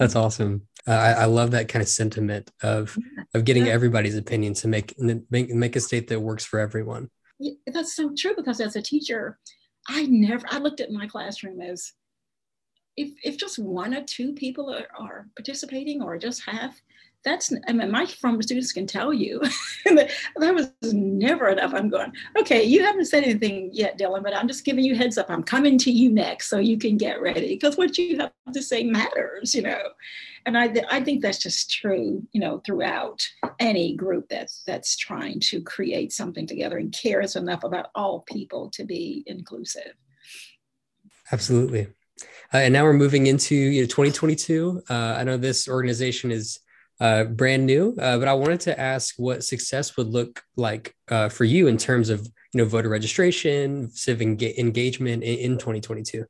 That's 0.00 0.16
awesome. 0.16 0.66
Uh, 0.88 0.92
I, 0.92 1.10
I, 1.10 1.24
love 1.26 1.50
that 1.50 1.68
kind 1.68 1.82
of 1.82 1.88
sentiment 1.88 2.50
of 2.62 2.96
of 3.34 3.44
getting 3.44 3.68
everybody's 3.68 4.16
opinion 4.16 4.54
to 4.54 4.68
make 4.68 4.98
make 4.98 5.50
make 5.50 5.76
a 5.76 5.80
state 5.80 6.08
that 6.08 6.18
works 6.18 6.42
for 6.42 6.58
everyone. 6.58 7.10
Yeah, 7.38 7.52
that's 7.66 7.94
so 7.94 8.14
true 8.16 8.34
because 8.34 8.62
as 8.62 8.76
a 8.76 8.82
teacher, 8.82 9.38
I 9.86 10.06
never 10.06 10.46
I 10.50 10.56
looked 10.56 10.80
at 10.80 10.90
my 10.90 11.06
classroom 11.06 11.60
as 11.60 11.92
if 12.96 13.10
if 13.22 13.36
just 13.36 13.58
one 13.58 13.94
or 13.94 14.02
two 14.02 14.32
people 14.32 14.74
are, 14.74 14.86
are 14.98 15.26
participating 15.36 16.00
or 16.00 16.16
just 16.16 16.42
half, 16.48 16.80
that's 17.24 17.52
I 17.68 17.72
mean 17.72 17.90
my 17.90 18.06
former 18.06 18.42
students 18.42 18.72
can 18.72 18.86
tell 18.86 19.12
you 19.12 19.40
that, 19.84 20.10
was 20.38 20.72
never 20.92 21.48
enough. 21.48 21.74
I'm 21.74 21.88
going, 21.88 22.12
okay, 22.38 22.62
you 22.62 22.82
haven't 22.82 23.06
said 23.06 23.24
anything 23.24 23.70
yet, 23.72 23.98
Dylan, 23.98 24.22
but 24.22 24.34
I'm 24.34 24.48
just 24.48 24.64
giving 24.64 24.84
you 24.84 24.94
heads 24.94 25.18
up. 25.18 25.30
I'm 25.30 25.42
coming 25.42 25.78
to 25.78 25.90
you 25.90 26.10
next 26.10 26.48
so 26.48 26.58
you 26.58 26.78
can 26.78 26.96
get 26.96 27.20
ready 27.20 27.54
because 27.54 27.76
what 27.76 27.98
you 27.98 28.18
have 28.18 28.32
to 28.52 28.62
say 28.62 28.84
matters, 28.84 29.54
you 29.54 29.62
know. 29.62 29.82
And 30.46 30.56
I 30.56 30.72
I 30.90 31.02
think 31.02 31.22
that's 31.22 31.38
just 31.38 31.70
true, 31.70 32.26
you 32.32 32.40
know, 32.40 32.62
throughout 32.64 33.26
any 33.58 33.94
group 33.94 34.28
that's 34.28 34.62
that's 34.66 34.96
trying 34.96 35.40
to 35.40 35.60
create 35.62 36.12
something 36.12 36.46
together 36.46 36.78
and 36.78 36.92
cares 36.92 37.36
enough 37.36 37.64
about 37.64 37.90
all 37.94 38.20
people 38.20 38.70
to 38.70 38.84
be 38.84 39.22
inclusive. 39.26 39.92
Absolutely. 41.32 41.88
Uh, 42.52 42.58
and 42.58 42.72
now 42.72 42.82
we're 42.84 42.92
moving 42.92 43.26
into 43.26 43.54
you 43.54 43.82
know 43.82 43.86
2022. 43.86 44.82
Uh, 44.88 44.94
I 44.94 45.24
know 45.24 45.36
this 45.36 45.68
organization 45.68 46.30
is 46.30 46.58
uh, 47.00 47.24
brand 47.24 47.66
new. 47.66 47.96
Uh, 47.98 48.18
but 48.18 48.28
I 48.28 48.34
wanted 48.34 48.60
to 48.60 48.78
ask 48.78 49.14
what 49.16 49.42
success 49.42 49.96
would 49.96 50.08
look 50.08 50.42
like 50.56 50.94
uh, 51.08 51.28
for 51.28 51.44
you 51.44 51.66
in 51.66 51.78
terms 51.78 52.10
of 52.10 52.26
you 52.52 52.58
know 52.58 52.64
voter 52.64 52.88
registration, 52.88 53.90
civic 53.90 54.42
engagement 54.58 55.22
in, 55.22 55.52
in 55.52 55.58
2022. 55.58 56.24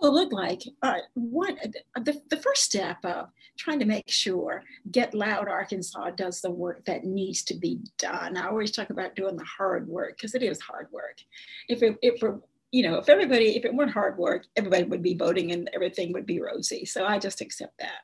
Will 0.00 0.12
look 0.12 0.32
like 0.32 0.62
uh, 0.82 0.98
one 1.14 1.56
the, 1.94 2.20
the 2.28 2.36
first 2.36 2.64
step 2.64 2.98
of 3.04 3.28
trying 3.58 3.78
to 3.78 3.86
make 3.86 4.10
sure 4.10 4.62
Get 4.90 5.14
Loud 5.14 5.48
Arkansas 5.48 6.10
does 6.10 6.42
the 6.42 6.50
work 6.50 6.84
that 6.84 7.04
needs 7.04 7.42
to 7.44 7.54
be 7.54 7.80
done. 7.96 8.36
I 8.36 8.48
always 8.48 8.72
talk 8.72 8.90
about 8.90 9.16
doing 9.16 9.36
the 9.36 9.44
hard 9.44 9.88
work 9.88 10.16
because 10.16 10.34
it 10.34 10.42
is 10.42 10.60
hard 10.60 10.88
work. 10.92 11.16
If 11.68 11.82
it, 11.82 11.96
if 12.02 12.22
it, 12.22 12.34
you 12.72 12.82
know 12.82 12.98
if 12.98 13.08
everybody 13.08 13.56
if 13.56 13.64
it 13.64 13.74
weren't 13.74 13.92
hard 13.92 14.18
work, 14.18 14.44
everybody 14.56 14.84
would 14.84 15.02
be 15.02 15.14
voting 15.14 15.52
and 15.52 15.70
everything 15.72 16.12
would 16.12 16.26
be 16.26 16.40
rosy. 16.40 16.84
So 16.84 17.06
I 17.06 17.18
just 17.18 17.40
accept 17.40 17.78
that. 17.78 18.02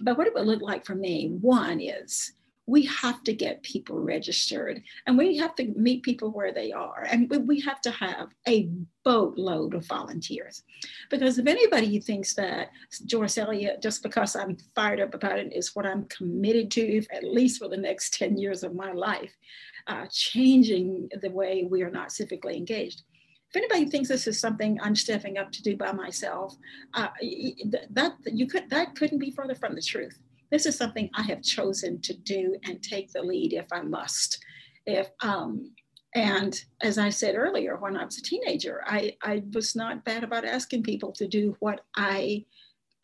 But 0.00 0.16
what 0.16 0.26
it 0.26 0.34
would 0.34 0.46
look 0.46 0.62
like 0.62 0.84
for 0.84 0.94
me, 0.94 1.36
one 1.40 1.80
is 1.80 2.32
we 2.68 2.84
have 2.84 3.24
to 3.24 3.32
get 3.32 3.62
people 3.62 3.98
registered 3.98 4.82
and 5.06 5.16
we 5.16 5.38
have 5.38 5.54
to 5.54 5.72
meet 5.74 6.02
people 6.02 6.30
where 6.30 6.52
they 6.52 6.70
are. 6.70 7.06
And 7.08 7.30
we 7.48 7.60
have 7.62 7.80
to 7.80 7.90
have 7.90 8.28
a 8.46 8.68
boatload 9.04 9.72
of 9.72 9.86
volunteers. 9.86 10.62
Because 11.08 11.38
if 11.38 11.46
anybody 11.46 11.98
thinks 11.98 12.34
that 12.34 12.68
Joyce 13.06 13.38
Elliott, 13.38 13.80
just 13.80 14.02
because 14.02 14.36
I'm 14.36 14.58
fired 14.74 15.00
up 15.00 15.14
about 15.14 15.38
it, 15.38 15.54
is 15.54 15.74
what 15.74 15.86
I'm 15.86 16.04
committed 16.04 16.70
to, 16.72 17.02
at 17.10 17.24
least 17.24 17.58
for 17.58 17.68
the 17.68 17.76
next 17.78 18.12
10 18.12 18.36
years 18.36 18.62
of 18.62 18.74
my 18.74 18.92
life, 18.92 19.32
uh, 19.86 20.04
changing 20.12 21.08
the 21.22 21.30
way 21.30 21.66
we 21.68 21.82
are 21.82 21.90
not 21.90 22.10
civically 22.10 22.56
engaged 22.56 23.02
if 23.50 23.56
anybody 23.56 23.90
thinks 23.90 24.08
this 24.08 24.26
is 24.26 24.38
something 24.38 24.78
I'm 24.80 24.94
stepping 24.94 25.38
up 25.38 25.50
to 25.52 25.62
do 25.62 25.76
by 25.76 25.92
myself, 25.92 26.56
uh, 26.94 27.08
that 27.90 28.14
you 28.26 28.46
could 28.46 28.68
that 28.70 28.94
couldn't 28.94 29.18
be 29.18 29.30
further 29.30 29.54
from 29.54 29.74
the 29.74 29.82
truth. 29.82 30.18
This 30.50 30.66
is 30.66 30.76
something 30.76 31.10
I 31.14 31.22
have 31.22 31.42
chosen 31.42 32.00
to 32.02 32.14
do 32.14 32.56
and 32.64 32.82
take 32.82 33.12
the 33.12 33.22
lead 33.22 33.52
if 33.52 33.66
I 33.72 33.80
must. 33.82 34.42
If 34.86 35.10
um, 35.20 35.72
and 36.14 36.62
as 36.82 36.98
I 36.98 37.10
said 37.10 37.36
earlier, 37.36 37.76
when 37.76 37.96
I 37.96 38.04
was 38.04 38.18
a 38.18 38.22
teenager, 38.22 38.82
I, 38.86 39.16
I 39.22 39.42
was 39.52 39.76
not 39.76 40.04
bad 40.04 40.24
about 40.24 40.44
asking 40.44 40.82
people 40.82 41.12
to 41.12 41.26
do 41.26 41.56
what 41.60 41.82
I 41.96 42.44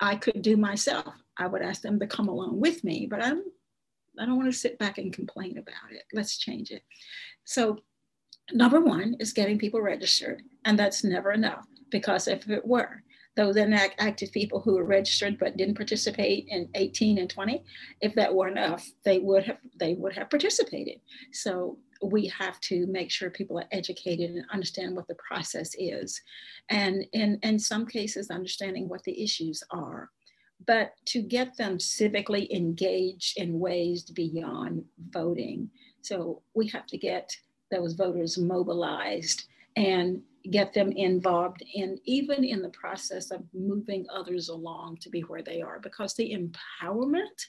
I 0.00 0.16
could 0.16 0.42
do 0.42 0.56
myself. 0.56 1.14
I 1.38 1.46
would 1.46 1.62
ask 1.62 1.82
them 1.82 1.98
to 2.00 2.06
come 2.06 2.28
along 2.28 2.60
with 2.60 2.84
me, 2.84 3.06
but 3.08 3.22
I'm 3.22 3.42
I 4.18 4.26
don't 4.26 4.36
want 4.36 4.52
to 4.52 4.58
sit 4.58 4.78
back 4.78 4.98
and 4.98 5.12
complain 5.12 5.58
about 5.58 5.92
it. 5.92 6.04
Let's 6.12 6.38
change 6.38 6.70
it. 6.70 6.82
So 7.44 7.80
Number 8.52 8.80
one 8.80 9.16
is 9.20 9.32
getting 9.32 9.58
people 9.58 9.80
registered, 9.80 10.42
and 10.64 10.78
that's 10.78 11.04
never 11.04 11.32
enough 11.32 11.66
because 11.90 12.28
if 12.28 12.48
it 12.50 12.66
were, 12.66 13.02
those 13.36 13.56
inactive 13.56 14.30
people 14.32 14.60
who 14.60 14.74
were 14.74 14.84
registered 14.84 15.38
but 15.38 15.56
didn't 15.56 15.74
participate 15.74 16.46
in 16.48 16.68
18 16.74 17.18
and 17.18 17.28
20, 17.28 17.64
if 18.00 18.14
that 18.14 18.32
were 18.32 18.48
enough, 18.48 18.86
they 19.04 19.18
would 19.18 19.44
have 19.44 19.58
they 19.78 19.94
would 19.94 20.14
have 20.14 20.30
participated. 20.30 21.00
So 21.32 21.78
we 22.02 22.26
have 22.28 22.60
to 22.60 22.86
make 22.86 23.10
sure 23.10 23.30
people 23.30 23.58
are 23.58 23.68
educated 23.72 24.30
and 24.30 24.44
understand 24.52 24.94
what 24.94 25.08
the 25.08 25.16
process 25.16 25.74
is, 25.78 26.20
and 26.68 27.06
in 27.12 27.38
in 27.42 27.58
some 27.58 27.86
cases, 27.86 28.30
understanding 28.30 28.88
what 28.88 29.02
the 29.04 29.22
issues 29.22 29.62
are. 29.70 30.10
But 30.66 30.92
to 31.06 31.20
get 31.20 31.56
them 31.56 31.78
civically 31.78 32.48
engaged 32.50 33.38
in 33.38 33.58
ways 33.58 34.04
beyond 34.04 34.84
voting, 35.10 35.70
so 36.02 36.42
we 36.54 36.68
have 36.68 36.86
to 36.86 36.98
get 36.98 37.36
those 37.71 37.94
voters 37.94 38.38
mobilized 38.38 39.44
and 39.76 40.23
get 40.50 40.75
them 40.75 40.92
involved 40.92 41.62
and 41.75 41.99
even 42.04 42.44
in 42.44 42.61
the 42.61 42.68
process 42.71 43.30
of 43.30 43.42
moving 43.54 44.06
others 44.12 44.49
along 44.49 44.99
to 44.99 45.09
be 45.09 45.23
where 45.23 45.42
they 45.42 45.62
are. 45.62 45.80
Because 45.80 46.14
the 46.14 46.37
empowerment 46.37 47.47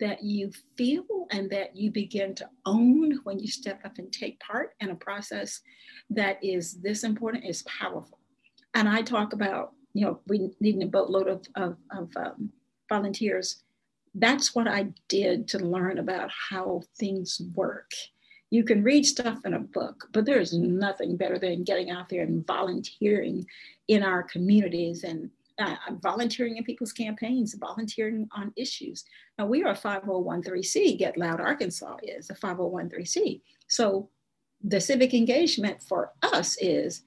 that 0.00 0.24
you 0.24 0.50
feel 0.76 1.04
and 1.30 1.50
that 1.50 1.76
you 1.76 1.90
begin 1.90 2.34
to 2.34 2.48
own 2.64 3.20
when 3.24 3.38
you 3.38 3.46
step 3.46 3.80
up 3.84 3.98
and 3.98 4.10
take 4.10 4.40
part 4.40 4.72
in 4.80 4.90
a 4.90 4.94
process 4.94 5.60
that 6.08 6.42
is 6.42 6.80
this 6.80 7.04
important 7.04 7.44
is 7.44 7.62
powerful. 7.64 8.18
And 8.74 8.88
i 8.88 9.02
talk 9.02 9.32
about 9.32 9.72
you 9.92 10.06
know 10.06 10.20
we 10.26 10.50
needing 10.60 10.82
a 10.82 10.86
boatload 10.86 11.28
of, 11.28 11.46
of, 11.56 11.76
of 11.90 12.08
um, 12.16 12.50
volunteers. 12.88 13.62
That's 14.14 14.54
what 14.54 14.66
i 14.66 14.88
did 15.08 15.46
to 15.48 15.58
learn 15.58 15.98
about 15.98 16.30
how 16.50 16.82
things 16.98 17.40
work 17.54 17.90
you 18.50 18.64
can 18.64 18.82
read 18.82 19.06
stuff 19.06 19.38
in 19.44 19.54
a 19.54 19.60
book, 19.60 20.08
but 20.12 20.24
there's 20.24 20.52
nothing 20.52 21.16
better 21.16 21.38
than 21.38 21.62
getting 21.62 21.90
out 21.90 22.08
there 22.08 22.22
and 22.22 22.46
volunteering 22.46 23.46
in 23.88 24.02
our 24.02 24.22
communities 24.24 25.04
and 25.04 25.30
uh, 25.58 25.76
volunteering 26.02 26.56
in 26.56 26.64
people's 26.64 26.92
campaigns, 26.92 27.54
volunteering 27.54 28.28
on 28.32 28.52
issues. 28.56 29.04
Now, 29.38 29.46
we 29.46 29.62
are 29.62 29.72
a 29.72 29.76
501c, 29.76 30.98
Get 30.98 31.16
Loud 31.16 31.40
Arkansas 31.40 31.96
is 32.02 32.30
a 32.30 32.34
501c. 32.34 33.40
So 33.68 34.08
the 34.64 34.80
civic 34.80 35.14
engagement 35.14 35.82
for 35.82 36.12
us 36.22 36.56
is 36.60 37.02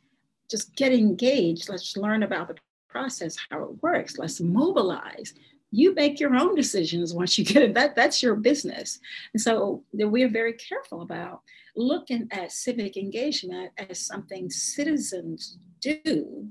just 0.50 0.76
get 0.76 0.94
engaged. 0.94 1.68
Let's 1.68 1.98
learn 1.98 2.24
about 2.24 2.48
the 2.48 2.56
process, 2.88 3.36
how 3.50 3.64
it 3.64 3.84
works. 3.84 4.18
Let's 4.18 4.40
mobilize 4.40 5.34
you 5.74 5.92
make 5.96 6.20
your 6.20 6.36
own 6.36 6.54
decisions 6.54 7.16
once 7.16 7.36
you 7.36 7.44
get 7.44 7.64
it. 7.64 7.74
That 7.74 7.96
that's 7.96 8.22
your 8.22 8.36
business. 8.36 9.00
And 9.34 9.42
so 9.42 9.84
we're 9.92 10.30
very 10.30 10.54
careful 10.54 11.02
about 11.02 11.42
looking 11.76 12.28
at 12.32 12.52
civic 12.52 12.96
engagement 12.96 13.72
as 13.78 14.00
something 14.00 14.52
citizens 14.52 15.58
do 15.82 16.48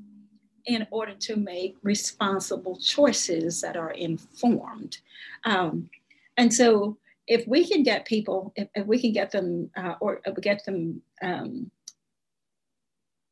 in 0.66 0.86
order 0.90 1.14
to 1.14 1.36
make 1.36 1.76
responsible 1.84 2.76
choices 2.76 3.60
that 3.60 3.76
are 3.76 3.92
informed. 3.92 4.98
Um, 5.44 5.88
and 6.36 6.52
so 6.52 6.98
if 7.28 7.46
we 7.46 7.64
can 7.64 7.84
get 7.84 8.04
people, 8.04 8.52
if, 8.56 8.68
if 8.74 8.86
we 8.86 9.00
can 9.00 9.12
get 9.12 9.30
them, 9.30 9.70
uh, 9.76 9.94
or 10.00 10.20
get 10.40 10.64
them, 10.64 11.00
um, 11.22 11.70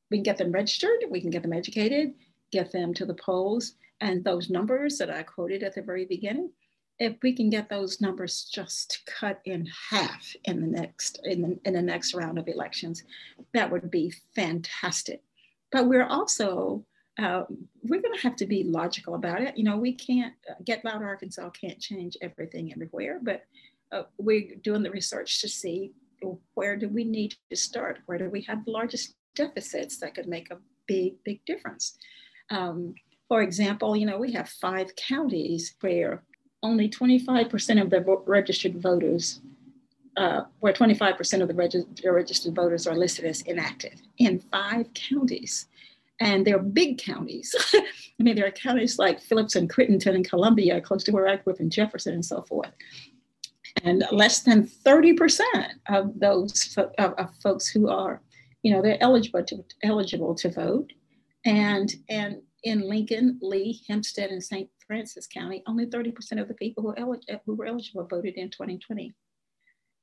we 0.08 0.18
can 0.18 0.22
get 0.22 0.38
them 0.38 0.52
registered, 0.52 1.04
we 1.08 1.20
can 1.20 1.30
get 1.30 1.42
them 1.42 1.52
educated, 1.52 2.14
get 2.52 2.70
them 2.70 2.94
to 2.94 3.04
the 3.04 3.14
polls, 3.14 3.74
and 4.00 4.24
those 4.24 4.50
numbers 4.50 4.98
that 4.98 5.10
I 5.10 5.22
quoted 5.22 5.62
at 5.62 5.74
the 5.74 5.82
very 5.82 6.04
beginning, 6.04 6.50
if 6.98 7.16
we 7.22 7.32
can 7.32 7.50
get 7.50 7.68
those 7.68 8.00
numbers 8.00 8.48
just 8.52 9.02
cut 9.06 9.40
in 9.44 9.66
half 9.90 10.34
in 10.44 10.60
the 10.60 10.66
next 10.66 11.20
in 11.24 11.42
the, 11.42 11.58
in 11.64 11.74
the 11.74 11.82
next 11.82 12.14
round 12.14 12.38
of 12.38 12.48
elections, 12.48 13.04
that 13.54 13.70
would 13.70 13.90
be 13.90 14.12
fantastic. 14.34 15.22
But 15.72 15.86
we're 15.86 16.06
also 16.06 16.84
uh, 17.18 17.44
we're 17.82 18.00
going 18.00 18.14
to 18.14 18.22
have 18.22 18.36
to 18.36 18.46
be 18.46 18.64
logical 18.64 19.14
about 19.14 19.42
it. 19.42 19.56
You 19.56 19.64
know, 19.64 19.76
we 19.76 19.92
can't 19.92 20.34
uh, 20.48 20.54
get 20.64 20.84
loud 20.84 21.02
Arkansas 21.02 21.50
can't 21.50 21.78
change 21.78 22.16
everything 22.22 22.72
everywhere, 22.72 23.18
but 23.22 23.44
uh, 23.92 24.04
we're 24.16 24.54
doing 24.62 24.82
the 24.82 24.90
research 24.90 25.40
to 25.40 25.48
see 25.48 25.92
where 26.54 26.76
do 26.76 26.88
we 26.88 27.04
need 27.04 27.34
to 27.50 27.56
start? 27.56 28.00
Where 28.06 28.18
do 28.18 28.28
we 28.28 28.42
have 28.42 28.64
the 28.64 28.70
largest 28.70 29.14
deficits 29.34 29.98
that 29.98 30.14
could 30.14 30.28
make 30.28 30.50
a 30.50 30.58
big, 30.86 31.14
big 31.24 31.44
difference? 31.44 31.96
Um, 32.50 32.94
for 33.30 33.42
example, 33.42 33.96
you 33.96 34.06
know, 34.06 34.18
we 34.18 34.32
have 34.32 34.48
five 34.48 34.96
counties 34.96 35.76
where 35.82 36.24
only 36.64 36.88
25% 36.88 37.80
of 37.80 37.88
the 37.88 38.22
registered 38.26 38.82
voters, 38.82 39.40
uh, 40.16 40.40
where 40.58 40.72
25% 40.72 41.40
of 41.40 41.46
the 41.46 41.54
regi- 41.54 41.84
registered 42.04 42.56
voters 42.56 42.88
are 42.88 42.96
listed 42.96 43.24
as 43.24 43.42
inactive 43.42 44.02
in 44.18 44.40
five 44.50 44.92
counties. 44.94 45.68
And 46.18 46.44
they're 46.44 46.58
big 46.58 46.98
counties. 46.98 47.54
I 47.74 47.84
mean, 48.18 48.34
there 48.34 48.48
are 48.48 48.50
counties 48.50 48.98
like 48.98 49.20
Phillips 49.20 49.54
and 49.54 49.70
Crittenden 49.70 50.16
and 50.16 50.28
Columbia, 50.28 50.80
close 50.80 51.04
to 51.04 51.12
where 51.12 51.28
I 51.28 51.36
grew 51.36 51.52
up 51.52 51.60
in 51.60 51.70
Jefferson 51.70 52.14
and 52.14 52.24
so 52.24 52.42
forth. 52.42 52.72
And 53.84 54.02
less 54.10 54.42
than 54.42 54.66
30% 54.66 55.44
of 55.88 56.18
those 56.18 56.76
of, 56.76 57.14
of 57.14 57.32
folks 57.36 57.68
who 57.68 57.88
are, 57.90 58.20
you 58.64 58.72
know, 58.72 58.82
they're 58.82 59.00
eligible 59.00 59.44
to, 59.44 59.64
eligible 59.84 60.34
to 60.34 60.50
vote. 60.50 60.92
And, 61.44 61.94
and 62.08 62.42
in 62.62 62.88
Lincoln, 62.88 63.38
Lee, 63.40 63.80
Hempstead, 63.88 64.30
and 64.30 64.42
St. 64.42 64.68
Francis 64.86 65.26
County, 65.26 65.62
only 65.66 65.86
30% 65.86 66.40
of 66.40 66.48
the 66.48 66.54
people 66.54 66.82
who, 66.82 66.94
elig- 66.94 67.40
who 67.46 67.54
were 67.54 67.66
eligible 67.66 68.06
voted 68.06 68.34
in 68.34 68.50
2020. 68.50 69.14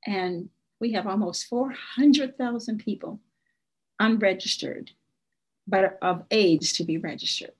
And 0.06 0.48
we 0.80 0.92
have 0.92 1.06
almost 1.06 1.46
400,000 1.46 2.78
people 2.78 3.20
unregistered, 3.98 4.90
but 5.66 5.98
of 6.02 6.24
age 6.30 6.74
to 6.74 6.84
be 6.84 6.98
registered. 6.98 7.52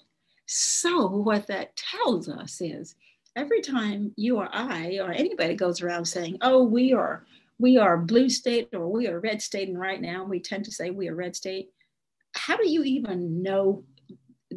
So, 0.46 1.06
what 1.06 1.46
that 1.48 1.76
tells 1.76 2.28
us 2.28 2.60
is 2.60 2.94
every 3.36 3.60
time 3.60 4.12
you 4.16 4.38
or 4.38 4.48
I 4.50 4.98
or 4.98 5.12
anybody 5.12 5.54
goes 5.54 5.82
around 5.82 6.06
saying, 6.06 6.38
oh, 6.40 6.64
we 6.64 6.92
are 6.92 7.24
we 7.60 7.76
are 7.76 7.96
blue 7.98 8.28
state 8.28 8.68
or 8.72 8.88
we 8.88 9.08
are 9.08 9.18
red 9.20 9.42
state, 9.42 9.68
and 9.68 9.78
right 9.78 10.00
now 10.00 10.24
we 10.24 10.40
tend 10.40 10.64
to 10.64 10.72
say 10.72 10.90
we 10.90 11.08
are 11.08 11.14
red 11.14 11.36
state. 11.36 11.70
How 12.34 12.56
do 12.56 12.68
you 12.68 12.84
even 12.84 13.42
know 13.42 13.84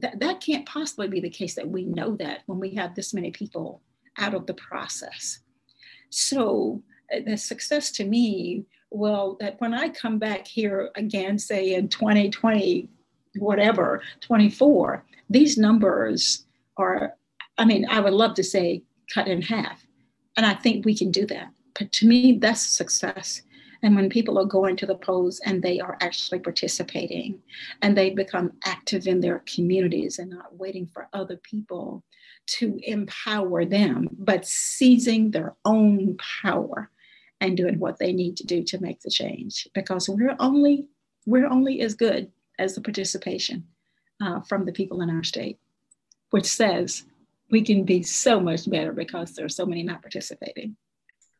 that, 0.02 0.20
that 0.20 0.42
can't 0.42 0.66
possibly 0.66 1.08
be 1.08 1.20
the 1.20 1.30
case 1.30 1.56
that 1.56 1.70
we 1.70 1.86
know 1.86 2.16
that 2.18 2.40
when 2.46 2.60
we 2.60 2.76
have 2.76 2.96
this 2.96 3.14
many 3.14 3.32
people 3.32 3.82
out 4.18 4.34
of 4.34 4.46
the 4.46 4.54
process. 4.54 5.40
So 6.10 6.82
uh, 7.14 7.20
the 7.26 7.38
success 7.38 7.92
to 7.94 8.06
me, 8.06 8.66
well, 8.90 9.38
that 9.40 9.60
when 9.62 9.74
I 9.74 9.90
come 9.90 10.20
back 10.20 10.48
here 10.48 10.92
again, 10.96 11.40
say 11.40 11.74
in 11.74 11.88
2020, 11.88 12.90
whatever, 13.38 14.02
24, 14.20 15.06
these 15.30 15.58
numbers 15.58 16.46
are, 16.78 17.16
I 17.58 17.66
mean, 17.66 17.88
I 17.90 18.02
would 18.02 18.14
love 18.14 18.34
to 18.36 18.44
say 18.44 18.84
cut 19.14 19.28
in 19.28 19.42
half. 19.42 19.86
And 20.36 20.46
I 20.46 20.54
think 20.54 20.86
we 20.86 20.96
can 20.96 21.12
do 21.12 21.26
that. 21.28 21.50
But 21.78 21.92
to 21.94 22.08
me, 22.08 22.38
that's 22.38 22.62
success 22.62 23.42
and 23.84 23.96
when 23.96 24.10
people 24.10 24.38
are 24.38 24.46
going 24.46 24.76
to 24.78 24.86
the 24.86 24.96
polls 24.96 25.42
and 25.46 25.62
they 25.62 25.80
are 25.80 25.98
actually 26.02 26.40
participating 26.40 27.40
and 27.82 27.98
they 27.98 28.12
become 28.12 28.52
active 28.66 29.08
in 29.08 29.20
their 29.20 29.44
communities 29.48 30.20
and 30.20 30.30
not 30.30 30.56
waiting 30.56 30.88
for 30.94 31.08
other 31.14 31.38
people 31.38 32.04
to 32.46 32.80
empower 32.84 33.66
them, 33.66 34.08
but 34.12 34.46
seizing 34.46 35.32
their 35.32 35.56
own 35.66 36.18
power 36.42 36.90
and 37.40 37.58
doing 37.58 37.80
what 37.80 37.98
they 37.98 38.14
need 38.14 38.38
to 38.38 38.46
do 38.46 38.64
to 38.64 38.80
make 38.82 39.02
the 39.02 39.10
change. 39.10 39.68
Because 39.74 40.08
we're 40.08 40.36
only 40.40 40.88
we're 41.26 41.48
only 41.48 41.82
as 41.82 41.94
good 41.94 42.32
as 42.60 42.76
the 42.76 42.82
participation 42.82 43.66
uh, 44.22 44.42
from 44.42 44.66
the 44.66 44.72
people 44.72 45.02
in 45.02 45.10
our 45.10 45.24
state, 45.24 45.60
which 46.32 46.46
says 46.46 47.04
we 47.50 47.62
can 47.62 47.84
be 47.84 48.02
so 48.04 48.40
much 48.40 48.70
better 48.70 48.92
because 48.92 49.34
there 49.34 49.46
are 49.46 49.50
so 49.50 49.66
many 49.66 49.84
not 49.84 50.02
participating. 50.02 50.76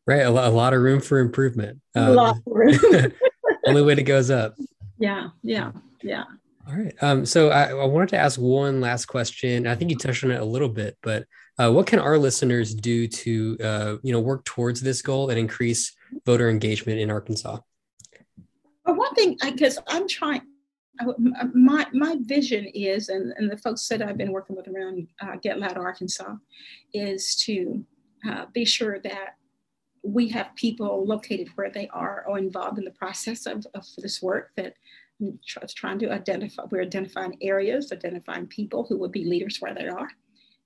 Right. 0.06 0.22
A, 0.22 0.28
a 0.28 0.50
lot 0.50 0.74
of 0.74 0.82
room 0.82 1.00
for 1.00 1.18
improvement. 1.18 1.80
Um, 1.94 2.08
a 2.08 2.12
lot 2.12 2.36
of 2.36 2.42
room. 2.46 2.78
only 3.66 3.82
way 3.82 3.94
to 3.94 4.02
goes 4.02 4.30
up. 4.30 4.56
Yeah. 4.98 5.28
Yeah. 5.42 5.72
Yeah. 6.02 6.24
All 6.68 6.76
right. 6.76 6.94
Um, 7.00 7.26
so 7.26 7.50
I, 7.50 7.70
I, 7.70 7.84
wanted 7.84 8.10
to 8.10 8.18
ask 8.18 8.40
one 8.40 8.80
last 8.80 9.06
question. 9.06 9.66
I 9.66 9.74
think 9.74 9.90
you 9.90 9.96
touched 9.96 10.22
on 10.22 10.30
it 10.30 10.40
a 10.40 10.44
little 10.44 10.68
bit, 10.68 10.96
but 11.02 11.26
uh, 11.58 11.70
what 11.72 11.86
can 11.86 11.98
our 11.98 12.16
listeners 12.18 12.74
do 12.74 13.08
to, 13.08 13.56
uh, 13.62 13.96
you 14.02 14.12
know, 14.12 14.20
work 14.20 14.44
towards 14.44 14.80
this 14.80 15.02
goal 15.02 15.30
and 15.30 15.38
increase 15.38 15.94
voter 16.24 16.48
engagement 16.48 17.00
in 17.00 17.10
Arkansas? 17.10 17.58
Well, 18.86 18.96
one 18.96 19.14
thing, 19.14 19.36
because 19.44 19.78
I'm 19.88 20.08
trying, 20.08 20.42
uh, 21.00 21.12
my 21.52 21.86
my 21.92 22.16
vision 22.20 22.66
is, 22.66 23.08
and, 23.08 23.32
and 23.36 23.50
the 23.50 23.56
folks 23.56 23.86
that 23.88 24.02
I've 24.02 24.18
been 24.18 24.32
working 24.32 24.56
with 24.56 24.68
around 24.68 25.08
uh, 25.20 25.36
Get 25.42 25.58
Loud 25.58 25.76
Arkansas, 25.76 26.36
is 26.94 27.34
to 27.46 27.84
uh, 28.28 28.46
be 28.52 28.64
sure 28.64 28.98
that 29.00 29.34
we 30.02 30.28
have 30.28 30.54
people 30.56 31.06
located 31.06 31.48
where 31.54 31.70
they 31.70 31.88
are 31.88 32.24
or 32.26 32.38
involved 32.38 32.78
in 32.78 32.84
the 32.84 32.90
process 32.90 33.46
of, 33.46 33.66
of 33.74 33.86
this 33.98 34.20
work 34.20 34.50
that 34.56 34.74
trying 35.74 35.98
to 36.00 36.12
identify, 36.12 36.64
we're 36.70 36.82
identifying 36.82 37.36
areas, 37.40 37.92
identifying 37.92 38.46
people 38.46 38.84
who 38.88 38.98
would 38.98 39.12
be 39.12 39.24
leaders 39.24 39.58
where 39.60 39.74
they 39.74 39.86
are. 39.86 40.08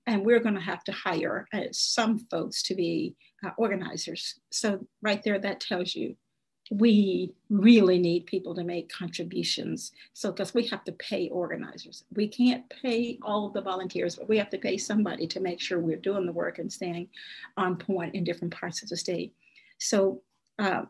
And 0.07 0.25
we're 0.25 0.39
going 0.39 0.55
to 0.55 0.61
have 0.61 0.83
to 0.85 0.91
hire 0.91 1.47
uh, 1.53 1.63
some 1.71 2.19
folks 2.31 2.63
to 2.63 2.75
be 2.75 3.15
uh, 3.45 3.51
organizers. 3.57 4.39
So, 4.51 4.87
right 5.01 5.21
there, 5.21 5.37
that 5.37 5.59
tells 5.59 5.93
you 5.93 6.15
we 6.69 7.33
really 7.49 7.97
need 7.97 8.25
people 8.25 8.53
to 8.55 8.63
make 8.63 8.89
contributions. 8.89 9.93
So, 10.13 10.31
because 10.31 10.53
we 10.53 10.67
have 10.67 10.83
to 10.85 10.91
pay 10.93 11.29
organizers, 11.29 12.03
we 12.13 12.27
can't 12.27 12.67
pay 12.69 13.19
all 13.21 13.47
of 13.47 13.53
the 13.53 13.61
volunteers, 13.61 14.15
but 14.15 14.27
we 14.27 14.37
have 14.37 14.49
to 14.49 14.57
pay 14.57 14.77
somebody 14.77 15.27
to 15.27 15.39
make 15.39 15.61
sure 15.61 15.79
we're 15.79 15.97
doing 15.97 16.25
the 16.25 16.31
work 16.31 16.59
and 16.59 16.71
staying 16.71 17.09
on 17.55 17.77
point 17.77 18.15
in 18.15 18.23
different 18.23 18.53
parts 18.53 18.83
of 18.83 18.89
the 18.89 18.97
state. 18.97 19.33
So, 19.77 20.21
uh, 20.59 20.83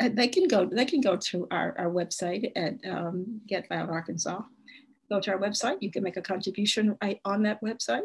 they 0.00 0.28
can 0.28 0.48
go. 0.48 0.66
They 0.66 0.84
can 0.84 1.00
go 1.00 1.16
to 1.16 1.46
our, 1.50 1.74
our 1.78 1.90
website 1.90 2.50
at 2.56 2.74
um, 2.88 3.40
Get 3.46 3.70
Loud 3.70 3.90
Arkansas. 3.90 4.42
Go 5.08 5.20
to 5.20 5.32
our 5.32 5.38
website. 5.38 5.78
You 5.80 5.90
can 5.90 6.02
make 6.02 6.16
a 6.16 6.22
contribution 6.22 6.96
right 7.02 7.20
on 7.24 7.42
that 7.42 7.62
website. 7.62 8.02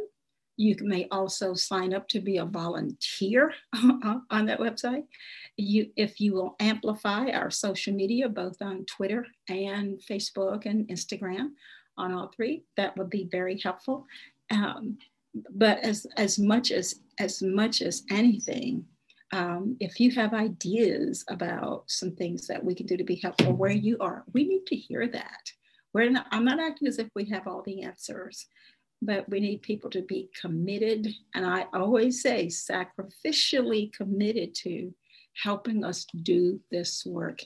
You 0.58 0.76
may 0.82 1.08
also 1.12 1.54
sign 1.54 1.93
up 1.93 2.08
to 2.10 2.20
be 2.20 2.38
a 2.38 2.46
volunteer 2.46 3.54
on 4.32 4.46
that 4.48 4.60
website. 4.60 5.04
You, 5.56 5.91
if 5.96 6.20
you 6.20 6.34
will 6.34 6.56
amplify 6.60 7.30
our 7.30 7.52
social 7.52 7.93
media, 7.93 8.28
both 8.28 8.62
on 8.62 8.86
Twitter 8.86 9.26
and 9.48 10.00
Facebook 10.00 10.65
and 10.65 10.88
Instagram, 10.88 11.50
on 11.98 12.13
all 12.13 12.32
three, 12.36 12.63
that 12.76 12.96
would 12.98 13.10
be 13.10 13.28
very 13.32 13.60
helpful. 13.63 14.06
Um, 14.52 14.98
but 15.52 15.80
as, 15.80 16.06
as 16.17 16.39
much 16.39 16.72
as 16.72 17.02
as 17.20 17.41
much 17.41 17.82
as 17.82 18.04
anything, 18.12 18.86
um, 19.34 19.76
if 19.80 20.00
you 20.00 20.12
have 20.12 20.34
ideas 20.34 21.26
about 21.30 21.84
some 21.88 22.12
things 22.12 22.48
that 22.48 22.63
we 22.63 22.76
can 22.76 22.86
do 22.86 22.96
to 22.96 23.04
be 23.04 23.15
helpful 23.15 23.54
where 23.54 23.72
you 23.72 23.98
are, 24.00 24.24
we 24.34 24.48
need 24.48 24.65
to 24.67 24.76
hear 24.76 25.08
that. 25.08 25.52
We're 25.93 26.12
not, 26.12 26.28
I'm 26.32 26.46
not 26.46 26.60
acting 26.60 26.88
as 26.88 27.00
if 27.00 27.08
we 27.15 27.26
have 27.30 27.48
all 27.48 27.63
the 27.65 27.82
answers 27.82 28.46
but 29.02 29.30
we 29.30 29.40
need 29.40 29.62
people 29.62 29.90
to 29.92 30.02
be 30.02 30.30
committed. 30.40 31.08
And 31.36 31.46
I 31.46 31.66
always 31.74 32.22
say 32.22 32.48
sacrificially 32.48 33.94
committed 33.94 34.56
to 34.56 34.94
helping 35.44 35.84
us 35.84 36.06
do 36.24 36.60
this 36.72 37.06
work. 37.06 37.42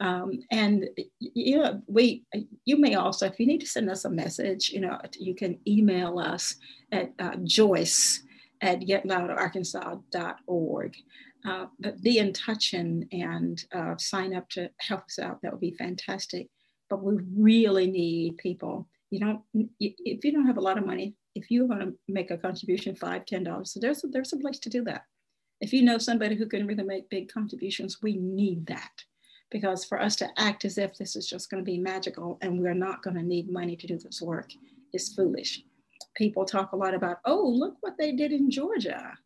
Um, 0.00 0.40
and 0.52 0.88
you 1.18 1.58
know, 1.58 1.82
we 1.86 2.22
you 2.64 2.76
may 2.76 2.94
also, 2.94 3.26
if 3.26 3.40
you 3.40 3.46
need 3.46 3.60
to 3.60 3.66
send 3.66 3.90
us 3.90 4.04
a 4.04 4.10
message, 4.10 4.70
you 4.70 4.80
know, 4.80 4.96
you 5.18 5.34
can 5.34 5.58
email 5.66 6.20
us 6.20 6.54
at 6.92 7.12
uh, 7.18 7.34
Joyce 7.42 8.22
at 8.60 8.80
getloudarkansas.org. 8.80 10.96
Uh, 11.44 11.66
but 11.78 12.02
be 12.02 12.18
in 12.18 12.32
touch 12.32 12.72
and, 12.72 13.06
and 13.12 13.64
uh, 13.72 13.96
sign 13.96 14.34
up 14.34 14.48
to 14.50 14.68
help 14.78 15.04
us 15.04 15.20
out. 15.20 15.40
That 15.42 15.52
would 15.52 15.60
be 15.60 15.76
fantastic. 15.78 16.48
But 16.90 17.00
we 17.02 17.18
really 17.36 17.88
need 17.88 18.38
people 18.38 18.88
you 19.10 19.20
don't 19.20 19.40
if 19.80 20.24
you 20.24 20.32
don't 20.32 20.46
have 20.46 20.58
a 20.58 20.62
lot 20.62 20.78
of 20.78 20.86
money 20.86 21.14
if 21.34 21.50
you 21.50 21.66
want 21.66 21.80
to 21.80 21.94
make 22.08 22.30
a 22.30 22.36
contribution 22.36 22.94
five 22.94 23.24
ten 23.24 23.44
dollars 23.44 23.72
so 23.72 23.80
there's 23.80 24.04
a, 24.04 24.08
there's 24.08 24.32
a 24.32 24.38
place 24.38 24.58
to 24.58 24.70
do 24.70 24.82
that. 24.84 25.02
If 25.60 25.72
you 25.72 25.82
know 25.82 25.98
somebody 25.98 26.36
who 26.36 26.46
can 26.46 26.66
really 26.66 26.84
make 26.84 27.10
big 27.10 27.32
contributions 27.32 28.02
we 28.02 28.16
need 28.16 28.66
that. 28.66 28.90
Because 29.50 29.84
for 29.84 29.98
us 30.00 30.14
to 30.16 30.28
act 30.36 30.66
as 30.66 30.76
if 30.76 30.98
this 30.98 31.16
is 31.16 31.26
just 31.26 31.50
going 31.50 31.64
to 31.64 31.70
be 31.70 31.78
magical 31.78 32.38
and 32.42 32.60
we're 32.60 32.74
not 32.74 33.02
going 33.02 33.16
to 33.16 33.22
need 33.22 33.50
money 33.50 33.76
to 33.76 33.86
do 33.86 33.98
this 33.98 34.20
work 34.20 34.50
is 34.92 35.14
foolish. 35.14 35.62
People 36.14 36.44
talk 36.44 36.72
a 36.72 36.76
lot 36.76 36.94
about 36.94 37.18
oh 37.24 37.46
look 37.46 37.76
what 37.80 37.96
they 37.98 38.12
did 38.12 38.32
in 38.32 38.50
georgia. 38.50 39.16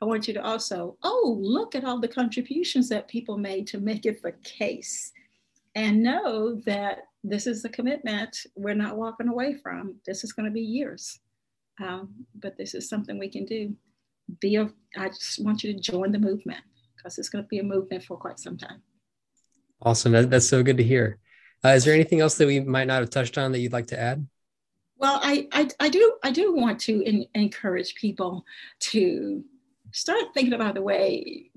I 0.00 0.04
want 0.04 0.28
you 0.28 0.34
to 0.34 0.44
also 0.44 0.98
oh 1.02 1.38
look 1.40 1.74
at 1.74 1.84
all 1.84 1.98
the 1.98 2.08
contributions 2.08 2.88
that 2.90 3.08
people 3.08 3.38
made 3.38 3.66
to 3.68 3.78
make 3.78 4.04
it 4.04 4.22
the 4.22 4.32
case 4.42 5.12
and 5.74 6.02
know 6.02 6.60
that 6.66 7.00
this 7.24 7.46
is 7.46 7.64
a 7.64 7.68
commitment 7.68 8.36
we're 8.56 8.74
not 8.74 8.96
walking 8.96 9.28
away 9.28 9.54
from. 9.54 9.96
This 10.06 10.24
is 10.24 10.32
going 10.32 10.46
to 10.46 10.52
be 10.52 10.60
years, 10.60 11.20
um, 11.82 12.12
but 12.34 12.56
this 12.56 12.74
is 12.74 12.88
something 12.88 13.18
we 13.18 13.28
can 13.28 13.44
do. 13.44 13.74
Be 14.40 14.56
a, 14.56 14.70
I 14.96 15.08
just 15.08 15.44
want 15.44 15.62
you 15.62 15.72
to 15.72 15.80
join 15.80 16.12
the 16.12 16.18
movement 16.18 16.60
because 16.96 17.18
it's 17.18 17.28
going 17.28 17.44
to 17.44 17.48
be 17.48 17.58
a 17.58 17.64
movement 17.64 18.04
for 18.04 18.16
quite 18.16 18.38
some 18.38 18.56
time. 18.56 18.82
Awesome. 19.80 20.12
That, 20.12 20.30
that's 20.30 20.48
so 20.48 20.62
good 20.62 20.76
to 20.76 20.84
hear. 20.84 21.18
Uh, 21.64 21.70
is 21.70 21.84
there 21.84 21.94
anything 21.94 22.20
else 22.20 22.36
that 22.36 22.46
we 22.46 22.60
might 22.60 22.86
not 22.86 23.00
have 23.00 23.10
touched 23.10 23.38
on 23.38 23.52
that 23.52 23.60
you'd 23.60 23.72
like 23.72 23.88
to 23.88 24.00
add? 24.00 24.26
Well, 24.96 25.18
I, 25.22 25.48
I, 25.52 25.68
I 25.80 25.88
do 25.88 26.14
I 26.22 26.30
do 26.30 26.54
want 26.54 26.78
to 26.82 27.02
in, 27.02 27.26
encourage 27.34 27.96
people 27.96 28.44
to 28.80 29.44
start 29.90 30.26
thinking 30.32 30.54
about 30.54 30.74
the 30.74 30.82
way 30.82 31.50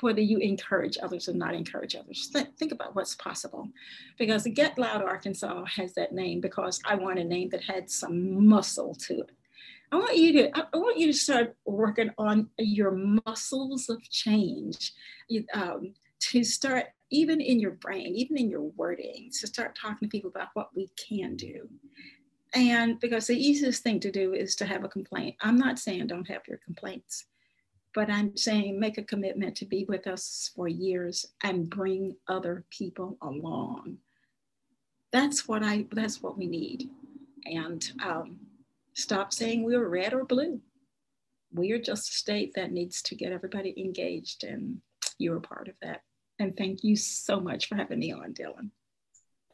whether 0.00 0.20
you 0.20 0.38
encourage 0.38 0.96
others 1.02 1.28
or 1.28 1.34
not 1.34 1.54
encourage 1.54 1.94
others. 1.94 2.30
Th- 2.32 2.46
think 2.58 2.72
about 2.72 2.94
what's 2.94 3.14
possible. 3.14 3.68
Because 4.18 4.46
Get 4.54 4.78
Loud 4.78 5.02
Arkansas 5.02 5.64
has 5.76 5.94
that 5.94 6.12
name 6.12 6.40
because 6.40 6.80
I 6.84 6.94
want 6.94 7.18
a 7.18 7.24
name 7.24 7.48
that 7.50 7.64
had 7.64 7.90
some 7.90 8.46
muscle 8.46 8.94
to 9.06 9.20
it. 9.20 9.30
I 9.92 9.96
want 9.96 10.16
you 10.16 10.32
to 10.34 10.56
I 10.56 10.76
want 10.76 10.98
you 10.98 11.08
to 11.08 11.12
start 11.12 11.56
working 11.64 12.10
on 12.16 12.48
your 12.58 12.92
muscles 12.92 13.88
of 13.88 14.02
change. 14.08 14.92
Um, 15.52 15.94
to 16.20 16.44
start 16.44 16.86
even 17.10 17.40
in 17.40 17.58
your 17.58 17.72
brain, 17.72 18.14
even 18.14 18.36
in 18.36 18.48
your 18.48 18.62
wording, 18.76 19.30
to 19.40 19.46
start 19.46 19.76
talking 19.80 20.08
to 20.08 20.12
people 20.12 20.30
about 20.30 20.48
what 20.54 20.70
we 20.76 20.88
can 20.96 21.34
do. 21.34 21.68
And 22.54 23.00
because 23.00 23.26
the 23.26 23.36
easiest 23.36 23.82
thing 23.82 24.00
to 24.00 24.10
do 24.10 24.34
is 24.34 24.54
to 24.56 24.66
have 24.66 24.84
a 24.84 24.88
complaint. 24.88 25.36
I'm 25.40 25.56
not 25.56 25.78
saying 25.78 26.06
don't 26.06 26.28
have 26.28 26.42
your 26.46 26.58
complaints, 26.58 27.26
but 27.94 28.10
I'm 28.10 28.36
saying 28.36 28.78
make 28.78 28.98
a 28.98 29.02
commitment 29.02 29.56
to 29.56 29.66
be 29.66 29.84
with 29.88 30.06
us 30.06 30.50
for 30.54 30.68
years 30.68 31.26
and 31.42 31.68
bring 31.68 32.16
other 32.28 32.64
people 32.70 33.16
along. 33.22 33.98
That's 35.12 35.48
what 35.48 35.62
I 35.62 35.86
that's 35.90 36.22
what 36.22 36.38
we 36.38 36.46
need. 36.46 36.88
And 37.46 37.90
um, 38.04 38.38
stop 38.94 39.32
saying 39.32 39.64
we 39.64 39.74
are 39.74 39.88
red 39.88 40.14
or 40.14 40.24
blue. 40.24 40.60
We 41.52 41.72
are 41.72 41.80
just 41.80 42.10
a 42.10 42.12
state 42.12 42.52
that 42.54 42.70
needs 42.70 43.02
to 43.02 43.16
get 43.16 43.32
everybody 43.32 43.74
engaged, 43.76 44.44
and 44.44 44.80
you're 45.18 45.38
a 45.38 45.40
part 45.40 45.66
of 45.66 45.74
that. 45.82 46.02
And 46.38 46.56
thank 46.56 46.84
you 46.84 46.94
so 46.96 47.40
much 47.40 47.66
for 47.66 47.74
having 47.74 47.98
me 47.98 48.12
on, 48.12 48.34
Dylan. 48.34 48.70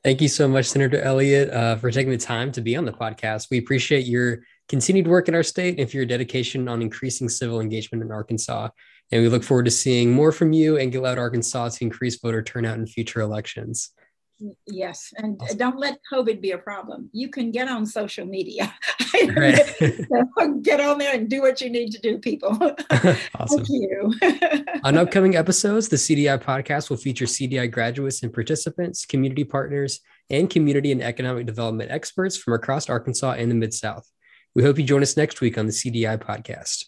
Thank 0.04 0.20
you 0.20 0.28
so 0.28 0.46
much, 0.46 0.66
Senator 0.66 1.00
Elliott, 1.00 1.50
uh, 1.50 1.76
for 1.76 1.90
taking 1.90 2.12
the 2.12 2.18
time 2.18 2.52
to 2.52 2.60
be 2.60 2.76
on 2.76 2.84
the 2.84 2.92
podcast. 2.92 3.48
We 3.50 3.58
appreciate 3.58 4.06
your 4.06 4.42
continued 4.68 5.06
work 5.06 5.28
in 5.28 5.34
our 5.34 5.42
state 5.42 5.78
and 5.78 5.90
for 5.90 5.96
your 5.96 6.06
dedication 6.06 6.68
on 6.68 6.82
increasing 6.82 7.28
civil 7.28 7.60
engagement 7.60 8.02
in 8.02 8.10
Arkansas. 8.10 8.68
And 9.12 9.22
we 9.22 9.28
look 9.28 9.44
forward 9.44 9.66
to 9.66 9.70
seeing 9.70 10.12
more 10.12 10.32
from 10.32 10.52
you 10.52 10.76
and 10.78 10.90
Get 10.90 11.02
Loud 11.02 11.18
Arkansas 11.18 11.68
to 11.68 11.84
increase 11.84 12.18
voter 12.20 12.42
turnout 12.42 12.78
in 12.78 12.86
future 12.86 13.20
elections. 13.20 13.90
Yes, 14.66 15.14
and 15.16 15.40
awesome. 15.40 15.56
don't 15.56 15.78
let 15.78 15.98
COVID 16.12 16.42
be 16.42 16.50
a 16.50 16.58
problem. 16.58 17.08
You 17.12 17.28
can 17.28 17.50
get 17.50 17.68
on 17.68 17.86
social 17.86 18.26
media. 18.26 18.74
get 20.62 20.80
on 20.80 20.98
there 20.98 21.14
and 21.14 21.30
do 21.30 21.40
what 21.40 21.60
you 21.62 21.70
need 21.70 21.90
to 21.92 22.00
do, 22.00 22.18
people. 22.18 22.50
awesome. 22.90 23.64
Thank 23.64 23.68
you. 23.68 24.12
on 24.84 24.98
upcoming 24.98 25.36
episodes, 25.36 25.88
the 25.88 25.96
CDI 25.96 26.42
podcast 26.42 26.90
will 26.90 26.98
feature 26.98 27.24
CDI 27.24 27.70
graduates 27.70 28.22
and 28.22 28.32
participants, 28.32 29.06
community 29.06 29.44
partners, 29.44 30.00
and 30.28 30.50
community 30.50 30.92
and 30.92 31.02
economic 31.02 31.46
development 31.46 31.90
experts 31.90 32.36
from 32.36 32.52
across 32.52 32.90
Arkansas 32.90 33.32
and 33.32 33.50
the 33.50 33.54
Mid 33.54 33.72
South. 33.72 34.06
We 34.56 34.62
hope 34.62 34.78
you 34.78 34.84
join 34.84 35.02
us 35.02 35.18
next 35.18 35.42
week 35.42 35.58
on 35.58 35.66
the 35.66 35.70
CDI 35.70 36.16
podcast. 36.16 36.86